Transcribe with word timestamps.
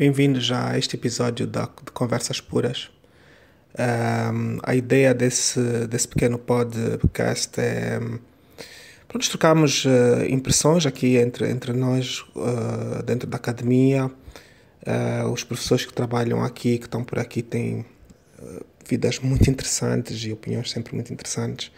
Bem-vindos 0.00 0.50
a 0.50 0.78
este 0.78 0.96
episódio 0.96 1.46
da, 1.46 1.66
de 1.66 1.92
Conversas 1.92 2.40
Puras. 2.40 2.90
Um, 3.78 4.58
a 4.62 4.74
ideia 4.74 5.12
desse, 5.12 5.60
desse 5.88 6.08
pequeno 6.08 6.38
podcast 6.38 7.60
é 7.60 8.00
para 9.06 9.20
trocarmos 9.20 9.84
uh, 9.84 10.24
impressões 10.26 10.86
aqui 10.86 11.18
entre, 11.18 11.50
entre 11.50 11.74
nós, 11.74 12.20
uh, 12.34 13.02
dentro 13.04 13.28
da 13.28 13.36
academia. 13.36 14.06
Uh, 14.06 15.30
os 15.30 15.44
professores 15.44 15.84
que 15.84 15.92
trabalham 15.92 16.42
aqui, 16.42 16.78
que 16.78 16.86
estão 16.86 17.04
por 17.04 17.18
aqui, 17.18 17.42
têm 17.42 17.84
vidas 18.88 19.18
muito 19.18 19.50
interessantes 19.50 20.24
e 20.24 20.32
opiniões 20.32 20.70
sempre 20.70 20.94
muito 20.94 21.12
interessantes. 21.12 21.70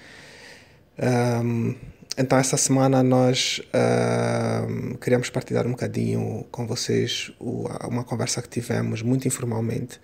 Um, 1.42 1.74
então, 2.18 2.38
essa 2.38 2.58
semana 2.58 3.02
nós 3.02 3.62
uh, 3.68 4.98
queríamos 4.98 5.30
partilhar 5.30 5.66
um 5.66 5.70
bocadinho 5.70 6.44
com 6.50 6.66
vocês 6.66 7.32
o, 7.40 7.66
uma 7.88 8.04
conversa 8.04 8.42
que 8.42 8.48
tivemos 8.48 9.00
muito 9.00 9.26
informalmente. 9.26 9.98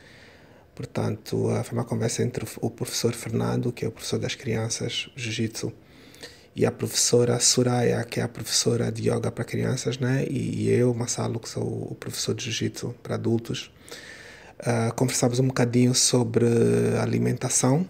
Portanto, 0.75 1.49
uh, 1.49 1.63
foi 1.63 1.77
uma 1.77 1.85
conversa 1.85 2.23
entre 2.23 2.47
o 2.63 2.71
professor 2.71 3.13
Fernando, 3.13 3.71
que 3.71 3.85
é 3.85 3.89
o 3.89 3.91
professor 3.91 4.19
das 4.19 4.35
crianças, 4.35 5.11
Jiu-Jitsu, 5.17 5.71
e 6.57 6.65
a 6.65 6.73
professora 6.73 7.39
Suraya, 7.39 8.03
que 8.05 8.21
é 8.21 8.23
a 8.23 8.29
professora 8.29 8.91
de 8.91 9.11
yoga 9.11 9.31
para 9.31 9.45
crianças, 9.45 9.99
né? 9.99 10.25
e, 10.31 10.63
e 10.63 10.71
eu, 10.71 10.95
Massalo, 10.95 11.39
que 11.39 11.49
sou 11.49 11.93
o 11.93 11.95
professor 11.95 12.35
de 12.35 12.45
Jiu-Jitsu 12.45 12.95
para 13.03 13.17
adultos. 13.17 13.71
Uh, 14.61 14.95
conversamos 14.95 15.39
um 15.41 15.47
bocadinho 15.49 15.95
sobre 15.95 16.47
alimentação 17.01 17.87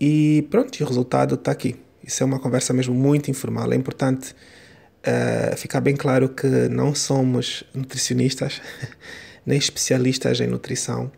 e 0.00 0.46
pronto, 0.50 0.82
o 0.82 0.86
resultado 0.86 1.34
está 1.34 1.50
aqui. 1.50 1.85
Isso 2.06 2.22
é 2.22 2.26
uma 2.26 2.38
conversa 2.38 2.72
mesmo 2.72 2.94
muito 2.94 3.32
informal. 3.32 3.72
É 3.72 3.74
importante 3.74 4.32
uh, 4.32 5.56
ficar 5.56 5.80
bem 5.80 5.96
claro 5.96 6.28
que 6.28 6.46
não 6.68 6.94
somos 6.94 7.64
nutricionistas, 7.74 8.62
nem 9.44 9.58
especialistas 9.58 10.40
em 10.40 10.46
nutrição, 10.46 11.10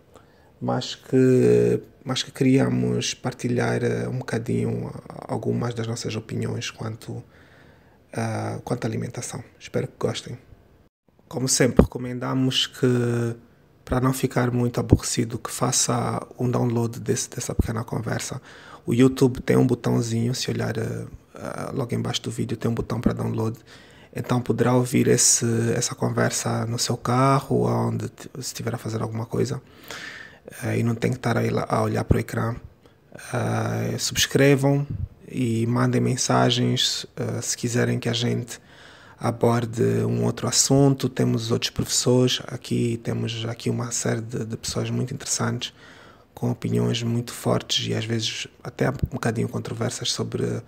mas 0.59 0.95
que, 0.95 1.83
mas 2.03 2.22
que 2.22 2.30
queríamos 2.30 3.12
partilhar 3.12 3.83
uh, 3.83 4.08
um 4.08 4.19
bocadinho 4.20 4.91
algumas 5.06 5.75
das 5.75 5.86
nossas 5.86 6.17
opiniões 6.17 6.70
quanto, 6.70 7.12
uh, 7.12 8.62
quanto 8.64 8.86
à 8.86 8.89
alimentação. 8.89 9.45
Espero 9.61 9.89
que 9.89 9.95
gostem. 9.98 10.39
Como 11.28 11.47
sempre, 11.48 11.83
recomendamos 11.83 12.67
que, 12.67 13.36
para 13.84 14.00
não 14.00 14.14
ficar 14.14 14.50
muito 14.50 14.80
aborrecido, 14.80 15.39
que 15.39 15.50
faça 15.50 16.27
um 16.39 16.50
download 16.50 16.98
desse, 16.98 17.28
dessa 17.28 17.55
pequena 17.55 17.84
conversa 17.84 18.41
o 18.89 18.94
YouTube 18.94 19.42
tem 19.42 19.55
um 19.55 19.67
botãozinho, 19.67 20.34
se 20.34 20.50
olhar 20.50 20.78
uh, 20.78 20.83
uh, 20.83 21.77
logo 21.77 21.94
embaixo 21.94 22.22
do 22.22 22.31
vídeo, 22.31 22.56
tem 22.56 22.70
um 22.70 22.75
botão 22.75 23.03
para 23.03 23.12
download. 23.12 23.58
Então 24.17 24.41
poderá 24.41 24.72
ouvir 24.75 25.08
esse, 25.08 25.45
essa 25.77 25.95
conversa 25.95 26.64
no 26.64 26.78
seu 26.78 26.97
carro 26.97 27.56
ou 27.56 27.67
onde 27.67 28.11
estiver 28.39 28.75
a 28.75 28.78
fazer 28.78 29.03
alguma 29.03 29.27
coisa 29.27 29.61
uh, 30.64 30.75
e 30.75 30.83
não 30.83 30.95
tem 30.95 31.11
que 31.11 31.19
estar 31.19 31.36
a, 31.36 31.42
a 31.69 31.83
olhar 31.83 32.03
para 32.03 32.17
o 32.17 32.20
ecrã. 32.20 32.56
subscrevam 33.98 34.86
e 35.30 35.67
mandem 35.67 36.00
mensagens 36.00 37.05
se 37.42 37.56
quiserem 37.58 37.98
que 37.98 38.08
a 38.08 38.14
gente 38.14 38.58
aborde 39.20 39.83
um 40.06 40.25
outro 40.25 40.48
assunto. 40.48 41.11
Temos 41.11 41.50
outros 41.50 41.70
professores 41.70 42.41
aqui, 42.47 42.98
temos 43.05 43.45
aqui 43.45 43.69
uma 43.69 43.91
série 43.91 44.23
de, 44.23 44.47
de 44.47 44.56
pessoas 44.56 44.89
muito 44.89 45.12
interessantes 45.12 45.75
com 46.39 46.53
opiniões 46.53 47.03
muito 47.03 47.33
fortes 47.33 47.89
e 47.89 47.94
às 47.94 48.05
vezes 48.05 48.47
até 48.62 48.89
um 48.89 48.92
bocadinho 49.11 49.48
controversas 49.48 50.12
sobre 50.12 50.45
uh, 50.45 50.62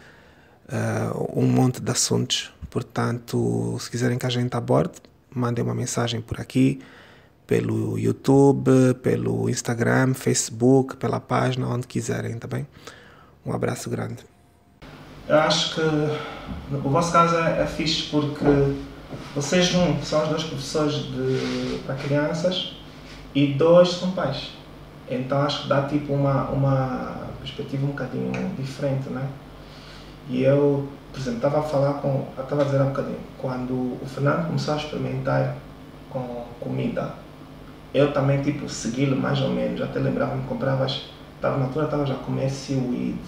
um 1.32 1.46
monte 1.46 1.80
de 1.80 1.88
assuntos. 1.88 2.52
Portanto, 2.68 3.76
se 3.78 3.88
quiserem 3.88 4.18
que 4.18 4.26
a 4.26 4.28
gente 4.28 4.52
aborde, 4.56 4.94
mandem 5.32 5.62
uma 5.64 5.74
mensagem 5.74 6.20
por 6.20 6.40
aqui, 6.40 6.80
pelo 7.46 7.96
YouTube, 7.96 8.94
pelo 9.00 9.48
Instagram, 9.48 10.12
Facebook, 10.12 10.96
pela 10.96 11.20
página, 11.20 11.68
onde 11.68 11.86
quiserem, 11.86 12.36
tá 12.36 12.48
bem? 12.48 12.66
Um 13.46 13.52
abraço 13.52 13.88
grande. 13.88 14.24
Eu 15.28 15.38
acho 15.38 15.76
que 15.76 15.80
o 16.84 16.90
vosso 16.90 17.12
caso 17.12 17.36
é, 17.36 17.62
é 17.62 17.66
fixe 17.68 18.10
porque 18.10 18.74
vocês, 19.36 19.72
um, 19.76 20.02
são 20.02 20.24
os 20.24 20.30
dois 20.30 20.42
professores 20.42 20.94
de, 20.94 21.78
para 21.86 21.94
crianças 21.94 22.74
e 23.32 23.54
dois 23.54 23.90
são 23.90 24.10
pais. 24.10 24.58
Então 25.10 25.42
acho 25.42 25.62
que 25.62 25.68
dá 25.68 25.82
tipo 25.82 26.12
uma, 26.12 26.44
uma 26.50 27.26
perspectiva 27.40 27.84
um 27.84 27.88
bocadinho 27.88 28.32
diferente, 28.56 29.08
né? 29.10 29.26
E 30.28 30.42
eu, 30.42 30.88
por 31.12 31.20
exemplo, 31.20 31.38
estava 31.38 31.58
a 31.58 31.62
falar 31.62 31.94
com, 31.94 32.26
estava 32.38 32.62
a 32.62 32.64
dizer 32.64 32.80
há 32.80 32.84
um 32.84 32.88
bocadinho, 32.88 33.18
quando 33.38 33.72
o 34.00 34.06
Fernando 34.06 34.46
começou 34.46 34.74
a 34.74 34.76
experimentar 34.76 35.56
com 36.08 36.44
comida, 36.60 37.14
eu 37.92 38.12
também 38.12 38.40
tipo 38.42 38.68
segui-lo 38.68 39.16
mais 39.16 39.40
ou 39.40 39.50
menos, 39.50 39.82
até 39.82 39.98
lembrava-me, 39.98 40.44
comprava 40.44 40.84
as, 40.84 41.06
estava 41.34 41.58
na 41.58 41.64
altura 41.64 41.86
estava 41.86 42.06
já 42.06 42.14
a 42.14 42.18
comer 42.18 42.48
seaweed, 42.48 43.18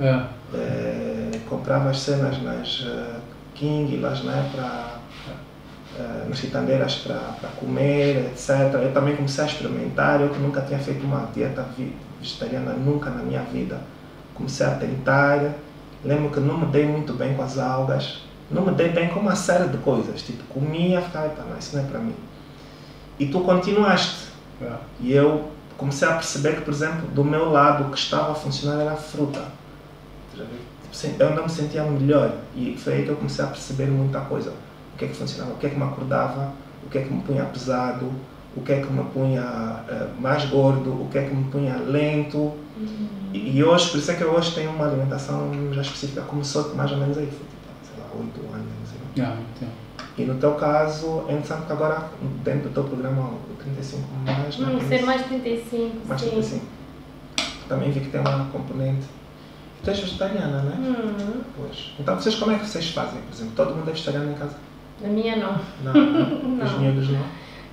é. 0.00 0.22
É, 0.54 1.40
comprava 1.48 1.90
as 1.90 2.00
cenas 2.00 2.40
nas 2.42 2.80
uh, 2.80 3.20
King, 3.54 3.96
lá 3.98 4.10
né, 4.10 4.50
para 4.54 4.95
uh, 5.98 6.28
nas 6.28 6.40
quitandeiras 6.40 6.96
para 6.96 7.48
comer, 7.58 8.26
etc. 8.26 8.74
Eu 8.74 8.92
também 8.92 9.16
comecei 9.16 9.44
a 9.44 9.46
experimentar, 9.46 10.20
eu 10.20 10.28
que 10.28 10.38
nunca 10.38 10.60
tinha 10.62 10.78
feito 10.78 11.04
uma 11.04 11.28
dieta 11.34 11.66
vegetariana 12.20 12.72
nunca 12.72 13.10
na 13.10 13.22
minha 13.22 13.42
vida. 13.42 13.80
Comecei 14.34 14.66
a 14.66 14.70
tentar, 14.70 15.54
lembro 16.04 16.30
que 16.30 16.40
não 16.40 16.58
me 16.58 16.66
dei 16.66 16.86
muito 16.86 17.12
bem 17.14 17.34
com 17.34 17.42
as 17.42 17.58
algas, 17.58 18.22
não 18.50 18.64
me 18.64 18.72
dei 18.72 18.90
bem 18.90 19.08
com 19.08 19.20
uma 19.20 19.34
série 19.34 19.68
de 19.68 19.78
coisas, 19.78 20.22
tipo 20.22 20.44
comia, 20.44 21.00
ficava, 21.00 21.32
não, 21.48 21.58
isso 21.58 21.76
não 21.76 21.82
é 21.82 21.86
para 21.86 21.98
mim. 21.98 22.14
E 23.18 23.26
tu 23.26 23.40
continuaste. 23.40 24.26
É. 24.60 24.72
E 25.00 25.12
eu 25.12 25.50
comecei 25.76 26.08
a 26.08 26.12
perceber 26.12 26.56
que, 26.56 26.62
por 26.62 26.72
exemplo, 26.72 27.08
do 27.08 27.24
meu 27.24 27.50
lado 27.50 27.84
o 27.84 27.90
que 27.90 27.98
estava 27.98 28.32
a 28.32 28.34
funcionar 28.34 28.80
era 28.80 28.92
a 28.92 28.96
fruta. 28.96 29.42
Eu 31.18 31.34
não 31.34 31.42
me 31.42 31.50
sentia 31.50 31.82
melhor 31.82 32.32
e 32.54 32.74
foi 32.78 32.94
aí 32.94 33.02
que 33.02 33.10
eu 33.10 33.16
comecei 33.16 33.44
a 33.44 33.48
perceber 33.48 33.86
muita 33.86 34.20
coisa 34.20 34.52
o 34.96 34.98
que 34.98 35.04
é 35.04 35.08
que 35.08 35.14
funcionava, 35.14 35.52
o 35.52 35.56
que 35.58 35.66
é 35.66 35.68
que 35.68 35.76
me 35.76 35.84
acordava, 35.84 36.52
o 36.86 36.88
que 36.88 36.96
é 36.96 37.02
que 37.02 37.12
me 37.12 37.20
punha 37.22 37.44
pesado, 37.44 38.10
o 38.56 38.62
que 38.62 38.72
é 38.72 38.80
que 38.80 38.90
me 38.90 39.04
punha 39.04 39.42
uh, 39.42 40.20
mais 40.20 40.46
gordo, 40.46 40.90
o 40.90 41.08
que 41.12 41.18
é 41.18 41.24
que 41.24 41.34
me 41.34 41.44
punha 41.50 41.76
lento. 41.76 42.38
Uhum. 42.38 43.08
E, 43.34 43.58
e, 43.58 43.62
hoje, 43.62 43.90
por 43.90 43.98
isso 43.98 44.10
é 44.10 44.14
que 44.14 44.22
eu 44.22 44.30
hoje 44.30 44.54
tenho 44.54 44.70
uma 44.70 44.86
alimentação 44.86 45.50
já 45.74 45.82
específica. 45.82 46.22
Começou 46.22 46.74
mais 46.74 46.90
ou 46.92 46.96
menos 46.96 47.18
aí, 47.18 47.26
foi 47.26 47.34
tipo, 47.34 47.52
sei 47.84 48.02
lá, 48.02 48.08
8 48.18 48.54
anos, 48.54 48.66
não 48.80 48.86
sei. 48.86 49.24
Ah, 49.24 49.36
E 50.16 50.24
no 50.24 50.36
teu 50.36 50.54
caso, 50.54 51.24
é 51.28 51.32
interessante 51.32 51.66
que 51.66 51.72
agora, 51.72 52.08
dentro 52.42 52.70
do 52.70 52.74
teu 52.74 52.84
programa, 52.84 53.32
o 53.50 53.54
35 53.62 54.02
mais. 54.24 54.58
Hum, 54.58 54.88
ser 54.88 55.02
mais 55.04 55.26
35. 55.26 56.06
Mais 56.08 56.20
sim. 56.22 56.30
35. 56.30 56.64
Também 57.68 57.90
vi 57.90 58.00
que 58.00 58.08
tem 58.08 58.20
uma 58.22 58.46
componente. 58.46 59.04
Tu 59.84 59.90
és 59.90 60.00
vegetariana, 60.00 60.62
não 60.62 60.72
é? 60.72 60.88
Uhum. 60.88 61.42
Pois. 61.58 61.92
Então, 62.00 62.14
vocês 62.14 62.34
como 62.36 62.52
é 62.52 62.58
que 62.58 62.66
vocês 62.66 62.88
fazem? 62.90 63.20
Por 63.20 63.34
exemplo, 63.34 63.52
todo 63.54 63.74
mundo 63.74 63.88
é 63.90 63.92
vegetariano 63.92 64.32
em 64.32 64.34
casa? 64.34 64.56
A 65.04 65.08
minha 65.08 65.36
não. 65.36 65.60
Não, 65.82 65.92
não. 66.56 66.64
Os 66.64 66.78
miúdos 66.78 67.10
não? 67.10 67.26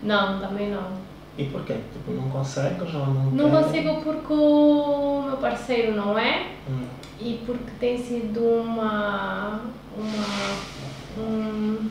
Não, 0.03 0.39
também 0.39 0.69
não. 0.69 1.03
E 1.37 1.45
porquê? 1.45 1.75
Tipo, 1.93 2.11
não 2.11 2.29
consegues 2.29 2.93
ou 2.93 3.07
não 3.07 3.31
Não 3.31 3.49
consigo 3.49 4.01
porque 4.01 4.33
o 4.33 5.23
meu 5.25 5.37
parceiro 5.37 5.95
não 5.95 6.17
é 6.17 6.47
hum. 6.69 6.85
e 7.19 7.41
porque 7.45 7.71
tem 7.79 7.97
sido 7.97 8.39
uma... 8.41 9.61
uma 9.97 10.73
um, 11.17 11.89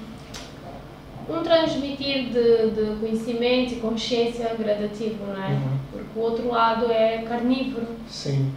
um 1.29 1.43
transmitir 1.43 2.31
de, 2.31 2.71
de 2.71 2.97
conhecimento 3.01 3.75
e 3.75 3.77
consciência 3.77 4.55
gradativo, 4.55 5.27
não 5.27 5.43
é? 5.43 5.49
Uhum. 5.49 5.79
Porque 5.91 6.19
o 6.19 6.23
outro 6.23 6.49
lado 6.49 6.91
é 6.91 7.23
carnívoro. 7.23 7.87
Sim. 8.09 8.53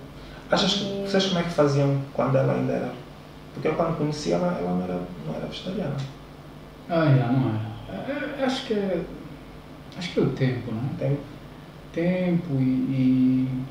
Achas 0.51 0.73
que, 0.73 0.83
e... 0.83 1.07
vocês 1.07 1.25
como 1.27 1.39
é 1.39 1.43
que 1.43 1.49
faziam 1.49 1.99
quando 2.13 2.37
ela 2.37 2.53
ainda 2.53 2.73
era? 2.73 2.91
Porque 3.53 3.67
eu 3.67 3.75
quando 3.75 3.97
conhecia 3.97 4.35
ela, 4.35 4.57
ela 4.59 4.71
não 4.71 4.83
era, 4.83 4.99
não 5.25 5.35
era 5.35 5.47
vegetariana. 5.47 5.95
Ah, 6.90 7.06
é, 7.06 7.31
não 7.31 7.50
é. 7.50 8.12
é, 8.12 8.41
é 8.41 8.46
acho 8.46 8.66
que 8.68 8.73
é. 8.73 9.03
Acho 9.97 10.14
que 10.14 10.20
é 10.20 10.23
o 10.23 10.29
tempo, 10.32 10.72
né? 10.72 10.90
Tempo. 10.99 11.22
Tempo 11.93 12.53
e, 12.59 12.64
e, 12.64 13.64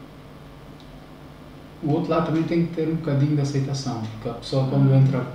O 1.83 1.93
outro 1.93 2.11
lado 2.11 2.27
também 2.27 2.43
tem 2.45 2.67
que 2.67 2.75
ter 2.75 2.89
um 2.89 2.97
bocadinho 2.97 3.37
de 3.37 3.43
aceitação. 3.43 4.03
Porque 4.03 4.29
a 4.29 4.35
pessoa 4.35 4.69
quando 4.69 4.91
uhum. 4.91 5.01
entra. 5.01 5.27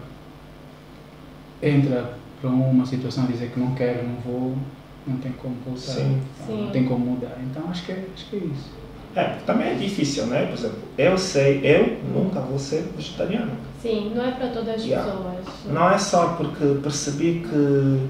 Entra 1.61 2.13
para 2.41 2.49
uma 2.49 2.85
situação 2.85 3.25
dizer 3.25 3.51
que 3.51 3.59
não 3.59 3.75
quero, 3.75 4.07
não 4.07 4.15
vou, 4.21 4.57
não 5.05 5.17
tem 5.17 5.31
como 5.33 5.55
voltar. 5.65 5.93
Sim. 5.93 6.21
Então, 6.35 6.47
Sim. 6.47 6.63
Não 6.63 6.71
tem 6.71 6.85
como 6.85 7.05
mudar. 7.05 7.37
Então 7.41 7.69
acho 7.69 7.85
que 7.85 7.91
é, 7.91 8.07
acho 8.13 8.25
que 8.29 8.35
é 8.37 8.39
isso. 8.39 8.69
É, 9.15 9.23
também 9.45 9.69
é 9.69 9.73
difícil, 9.73 10.27
né? 10.27 10.45
Por 10.45 10.53
exemplo, 10.53 10.77
eu 10.97 11.17
sei, 11.17 11.61
eu 11.63 11.97
nunca 12.13 12.39
vou 12.39 12.59
ser 12.59 12.91
vegetariano. 12.95 13.51
Sim, 13.81 14.11
não 14.15 14.23
é 14.23 14.31
para 14.31 14.49
todas 14.49 14.75
as 14.75 14.85
yeah. 14.85 15.11
pessoas. 15.11 15.45
Não 15.65 15.89
é 15.89 15.97
só 15.97 16.33
porque 16.33 16.79
percebi 16.81 17.43
que, 17.49 18.07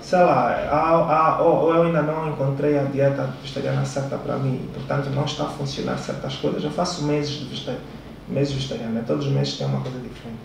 sei 0.00 0.20
lá, 0.20 0.50
há, 0.70 1.36
há, 1.36 1.42
ou 1.42 1.74
eu 1.74 1.82
ainda 1.82 2.02
não 2.02 2.30
encontrei 2.30 2.78
a 2.78 2.84
dieta 2.84 3.28
vegetariana 3.42 3.84
certa 3.84 4.16
para 4.16 4.36
mim, 4.36 4.66
portanto 4.72 5.10
não 5.10 5.24
está 5.24 5.44
a 5.44 5.48
funcionar 5.48 5.98
certas 5.98 6.36
coisas. 6.36 6.64
Eu 6.64 6.70
faço 6.70 7.04
meses 7.04 7.30
de 7.32 7.44
vegetariano, 7.46 7.84
meses 8.28 8.54
vegetariano, 8.54 8.94
né? 8.94 9.04
todos 9.06 9.26
os 9.26 9.32
meses 9.32 9.58
tem 9.58 9.66
uma 9.66 9.80
coisa 9.80 9.98
diferente. 9.98 10.38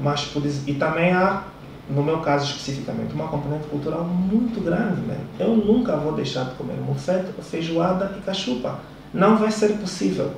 Mas, 0.00 0.24
por, 0.24 0.42
e 0.44 0.74
também 0.74 1.12
há 1.12 1.44
no 1.90 2.02
meu 2.02 2.18
caso 2.20 2.46
especificamente, 2.46 3.12
uma 3.12 3.28
componente 3.28 3.66
cultural 3.66 4.04
muito 4.04 4.60
grande. 4.62 5.00
Né? 5.02 5.18
Eu 5.38 5.56
nunca 5.56 5.96
vou 5.96 6.12
deixar 6.12 6.44
de 6.44 6.54
comer 6.54 6.76
mufete, 6.76 7.32
feijoada 7.42 8.14
e 8.18 8.20
cachupa. 8.22 8.78
Não 9.12 9.36
vai 9.36 9.50
ser 9.50 9.72
possível. 9.72 10.32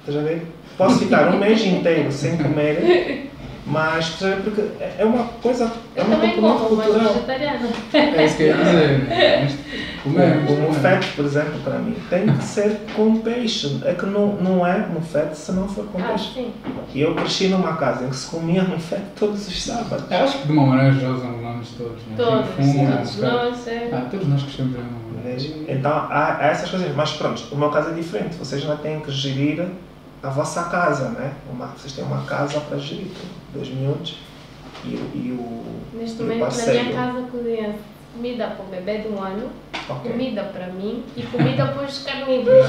Estás 0.00 0.16
a 0.18 0.22
ver? 0.22 0.46
Posso 0.76 0.98
ficar 1.00 1.34
um 1.34 1.38
mês 1.38 1.60
inteiro 1.64 2.10
sem 2.10 2.36
comer 2.36 3.29
mas, 3.66 4.08
porque 4.08 4.62
é 4.98 5.04
uma 5.04 5.24
coisa. 5.24 5.70
É 5.94 6.02
uma 6.02 6.16
também 6.16 6.36
como, 6.36 6.76
mas 6.76 6.94
vegetariana. 6.94 7.68
É 7.92 8.24
isso 8.24 8.36
que 8.36 8.42
eu 8.42 8.48
ia 8.48 8.56
dizer. 8.56 9.58
O, 10.04 10.08
o 10.08 10.60
mufete, 10.68 11.08
por 11.14 11.24
exemplo, 11.26 11.60
para 11.62 11.78
mim, 11.78 11.94
tem 12.08 12.26
que 12.26 12.42
ser 12.42 12.80
com 12.96 13.16
peixe. 13.18 13.80
É 13.84 13.92
que 13.92 14.06
não, 14.06 14.34
não 14.36 14.66
é 14.66 14.86
mufete 14.86 15.36
se 15.36 15.52
não 15.52 15.68
for 15.68 15.84
com 15.86 15.98
ah, 15.98 16.08
peixe. 16.08 16.32
Sim. 16.34 16.52
E 16.94 17.02
eu 17.02 17.14
cresci 17.14 17.48
numa 17.48 17.76
casa 17.76 18.06
em 18.06 18.08
que 18.08 18.16
se 18.16 18.28
comia 18.28 18.62
mufete 18.64 19.04
todos 19.18 19.46
os 19.46 19.62
sábados. 19.62 20.10
Eu 20.10 20.18
acho 20.18 20.38
que 20.38 20.46
de 20.46 20.52
uma 20.52 20.66
maneira 20.66 20.92
geral 20.94 21.14
os 21.14 21.22
angolanos 21.22 21.68
todos. 21.76 22.02
Né? 22.06 22.14
Todos, 22.16 22.50
fumo, 22.56 22.92
todos 22.92 23.18
nós. 23.18 23.68
É. 23.68 23.90
Ah, 23.92 24.06
todos 24.10 24.26
nós 24.26 24.42
crescemos 24.42 24.76
Então 25.68 25.92
há, 25.92 26.38
há 26.40 26.46
essas 26.46 26.70
coisas. 26.70 26.96
Mas 26.96 27.12
pronto, 27.12 27.42
o 27.52 27.56
meu 27.56 27.68
caso 27.68 27.90
é 27.90 27.92
diferente. 27.92 28.36
Vocês 28.36 28.62
já 28.62 28.76
têm 28.76 29.00
que 29.00 29.10
gerir 29.10 29.66
a 30.22 30.28
vossa 30.28 30.64
casa, 30.64 31.10
né? 31.10 31.34
Uma, 31.50 31.68
vocês 31.68 31.92
têm 31.92 32.04
uma 32.04 32.24
casa 32.24 32.60
para 32.60 32.78
gerir, 32.78 33.10
dois 33.54 33.68
miúdos 33.68 34.18
e, 34.84 34.88
e 34.88 35.38
o. 35.38 35.96
Neste 35.96 36.22
momento, 36.22 36.56
na 36.56 36.66
minha 36.66 36.92
casa, 36.92 37.22
cozinha 37.30 37.74
comida 38.14 38.48
para 38.48 38.64
o 38.64 38.68
bebê 38.68 38.98
de 38.98 39.08
um 39.08 39.22
ano, 39.22 39.50
okay. 39.88 40.10
comida 40.10 40.42
para 40.44 40.66
mim 40.66 41.04
e 41.16 41.22
comida 41.22 41.66
para 41.72 41.84
os 41.84 42.02
carnívoros. 42.02 42.66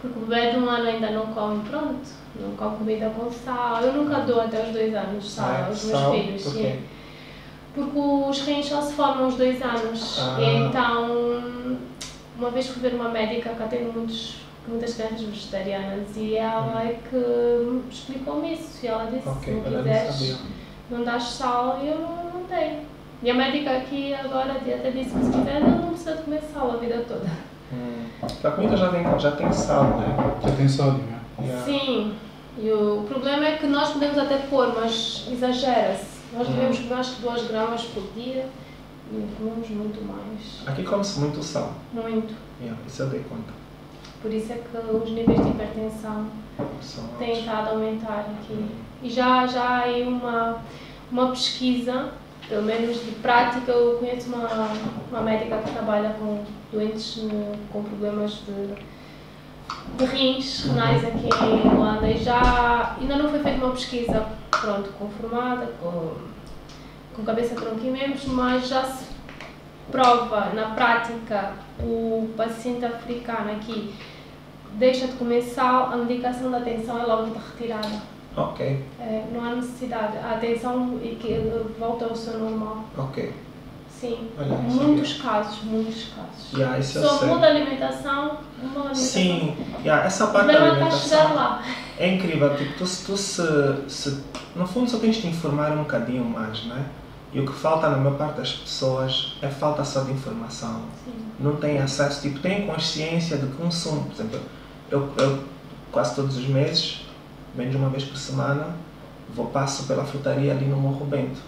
Porque 0.00 0.18
o 0.18 0.26
bebê 0.26 0.52
de 0.52 0.58
um 0.58 0.68
ano 0.68 0.88
ainda 0.88 1.10
não 1.10 1.26
come, 1.28 1.62
pronto, 1.68 2.08
não 2.38 2.56
come 2.56 2.76
comida 2.78 3.10
com 3.10 3.30
sal. 3.30 3.80
Eu 3.82 3.92
nunca 3.92 4.20
dou 4.20 4.40
até 4.40 4.62
os 4.62 4.72
dois 4.72 4.94
anos 4.94 5.30
sal 5.30 5.48
ah, 5.48 5.66
aos 5.68 5.84
meus 5.84 6.04
filhos. 6.10 6.46
Okay. 6.48 6.80
Porque 7.74 7.98
os 7.98 8.40
rins 8.42 8.66
só 8.66 8.80
se 8.80 8.92
formam 8.92 9.24
aos 9.24 9.36
dois 9.36 9.60
anos. 9.62 10.18
Ah. 10.20 10.40
E 10.40 10.56
então, 10.56 11.78
uma 12.38 12.50
vez 12.50 12.68
fui 12.68 12.82
ver 12.82 12.94
uma 12.94 13.08
médica 13.08 13.50
que 13.50 13.62
atende 13.62 13.90
muitos 13.96 14.36
muitas 14.66 14.94
crianças 14.94 15.22
vegetarianas 15.22 16.16
e 16.16 16.36
ela 16.36 16.82
é 16.82 16.98
que 17.08 17.82
explicou-me 17.90 18.54
isso. 18.54 18.84
E 18.84 18.88
ela 18.88 19.10
disse: 19.10 19.28
okay, 19.28 19.54
se 19.54 19.70
não 19.70 19.82
quiseres, 19.82 20.38
não 20.90 21.04
dás 21.04 21.22
sal, 21.24 21.80
e 21.82 21.88
eu 21.88 21.98
não, 21.98 22.40
não 22.40 22.44
tenho. 22.44 22.80
E 23.22 23.30
a 23.30 23.34
médica 23.34 23.78
aqui 23.78 24.14
agora 24.14 24.52
até 24.52 24.90
disse 24.90 25.10
que 25.10 25.24
se 25.24 25.32
quiser, 25.32 25.60
não 25.60 25.88
precisa 25.88 26.16
de 26.16 26.22
comer 26.22 26.42
sal 26.52 26.72
a 26.72 26.76
vida 26.76 27.04
toda. 27.08 27.26
Hum. 27.72 28.04
A 28.22 28.50
comida 28.50 28.76
já 28.76 28.90
tem, 28.90 29.18
já 29.18 29.32
tem 29.32 29.52
sal, 29.52 29.84
né? 29.84 30.36
Já 30.42 30.56
tem 30.56 30.68
sódio, 30.68 31.02
né? 31.04 31.20
Yeah. 31.40 31.64
Sim. 31.64 32.14
E 32.58 32.70
o 32.70 33.04
problema 33.08 33.46
é 33.46 33.56
que 33.56 33.66
nós 33.66 33.90
podemos 33.90 34.18
até 34.18 34.38
pôr, 34.38 34.74
mas 34.74 35.26
exagera-se. 35.30 36.14
Nós 36.32 36.46
devemos 36.48 36.78
hum. 36.78 36.82
comer 36.82 37.00
acho 37.00 37.16
que 37.16 37.22
2 37.22 37.46
gramas 37.48 37.82
por 37.84 38.02
dia 38.14 38.46
e 39.10 39.26
comemos 39.36 39.68
muito 39.70 40.04
mais. 40.04 40.62
Aqui 40.66 40.82
come-se 40.82 41.20
muito 41.20 41.42
sal. 41.42 41.72
Muito. 41.92 42.34
Yeah, 42.60 42.78
isso 42.86 43.02
eu 43.02 43.08
dei 43.08 43.20
conta. 43.20 43.63
Por 44.24 44.32
isso 44.32 44.54
é 44.54 44.56
que 44.56 44.78
os 44.78 45.10
níveis 45.10 45.38
de 45.38 45.50
hipertensão 45.50 46.28
têm 47.18 47.40
estado 47.40 47.68
a 47.68 47.70
aumentar 47.72 48.20
aqui. 48.20 48.70
E 49.02 49.10
já, 49.10 49.46
já 49.46 49.84
há 49.84 50.08
uma, 50.08 50.62
uma 51.12 51.28
pesquisa, 51.28 52.08
pelo 52.48 52.62
menos 52.62 53.04
de 53.04 53.10
prática, 53.16 53.70
eu 53.70 53.98
conheço 53.98 54.32
uma, 54.32 54.48
uma 55.10 55.20
médica 55.20 55.58
que 55.58 55.70
trabalha 55.72 56.16
com 56.18 56.42
doentes 56.72 57.20
com 57.70 57.82
problemas 57.82 58.40
de, 58.46 58.74
de 59.98 60.04
rins 60.06 60.64
renais 60.68 61.02
uhum. 61.02 61.08
aqui 61.10 61.68
em 61.68 61.76
Holanda 61.76 62.08
e 62.08 62.16
já 62.16 62.96
ainda 62.98 63.16
não 63.16 63.28
foi 63.28 63.40
feita 63.40 63.62
uma 63.62 63.74
pesquisa 63.74 64.26
pronto, 64.50 64.88
conformada, 64.98 65.66
com, 65.82 66.14
com 67.14 67.22
cabeça, 67.24 67.54
tronco 67.56 67.84
e 67.84 67.90
membros, 67.90 68.24
mas 68.24 68.68
já 68.68 68.84
se 68.84 69.04
prova 69.92 70.54
na 70.54 70.70
prática 70.70 71.52
o 71.78 72.30
paciente 72.34 72.86
africano 72.86 73.52
aqui 73.52 73.92
deixa 74.78 75.06
de 75.06 75.14
comer 75.14 75.42
sal, 75.42 75.92
a 75.92 75.96
medicação 75.96 76.50
da 76.50 76.58
atenção 76.58 77.00
é 77.00 77.04
logo 77.04 77.32
retirada. 77.34 78.02
Ok. 78.36 78.84
É, 79.00 79.24
não 79.32 79.44
há 79.44 79.54
necessidade. 79.54 80.18
A 80.18 80.34
atenção 80.34 80.98
e 81.02 81.14
que 81.14 81.40
volta 81.78 82.06
ao 82.06 82.16
seu 82.16 82.38
normal. 82.38 82.84
Ok. 82.96 83.32
Sim. 83.88 84.28
Olha, 84.38 84.56
muitos 84.56 85.14
casos, 85.14 85.62
muitos 85.62 86.12
casos. 86.14 86.52
Yeah, 86.52 86.82
Só 86.82 87.26
muda 87.26 87.46
a 87.46 87.50
alimentação, 87.50 88.38
muda 88.60 88.80
a 88.80 88.82
alimentação. 88.82 88.94
Sim, 88.94 89.56
yeah, 89.82 90.04
essa 90.04 90.26
parte 90.26 90.52
da 90.52 90.62
alimentação 90.62 91.60
é 91.96 92.14
incrível. 92.14 92.56
Tipo, 92.56 92.72
tu, 92.72 92.84
tu 92.84 93.16
se, 93.16 93.42
se, 93.88 94.22
no 94.54 94.66
fundo 94.66 94.90
só 94.90 94.98
tens 94.98 95.16
de 95.16 95.28
informar 95.28 95.72
um 95.72 95.78
bocadinho 95.78 96.24
mais, 96.24 96.64
né? 96.64 96.84
E 97.32 97.40
o 97.40 97.46
que 97.46 97.52
falta 97.52 97.88
na 97.88 97.96
maior 97.96 98.16
parte 98.16 98.36
das 98.36 98.52
pessoas 98.52 99.36
é 99.40 99.48
falta 99.48 99.84
só 99.84 100.02
de 100.02 100.12
informação. 100.12 100.82
Sim. 101.04 101.12
Não 101.38 101.56
tem 101.56 101.78
acesso, 101.78 102.22
tipo, 102.22 102.40
tem 102.40 102.66
consciência 102.66 103.36
de 103.36 103.46
consumo. 103.56 104.04
Por 104.04 104.12
exemplo, 104.12 104.40
eu, 104.90 105.12
eu 105.18 105.44
quase 105.92 106.14
todos 106.14 106.36
os 106.36 106.46
meses, 106.46 107.06
menos 107.54 107.74
uma 107.74 107.88
vez 107.88 108.04
por 108.04 108.16
semana, 108.16 108.74
vou 109.34 109.46
passo 109.46 109.86
pela 109.86 110.04
frutaria 110.04 110.52
ali 110.52 110.66
no 110.66 110.76
Morro 110.76 111.04
Bento. 111.06 111.40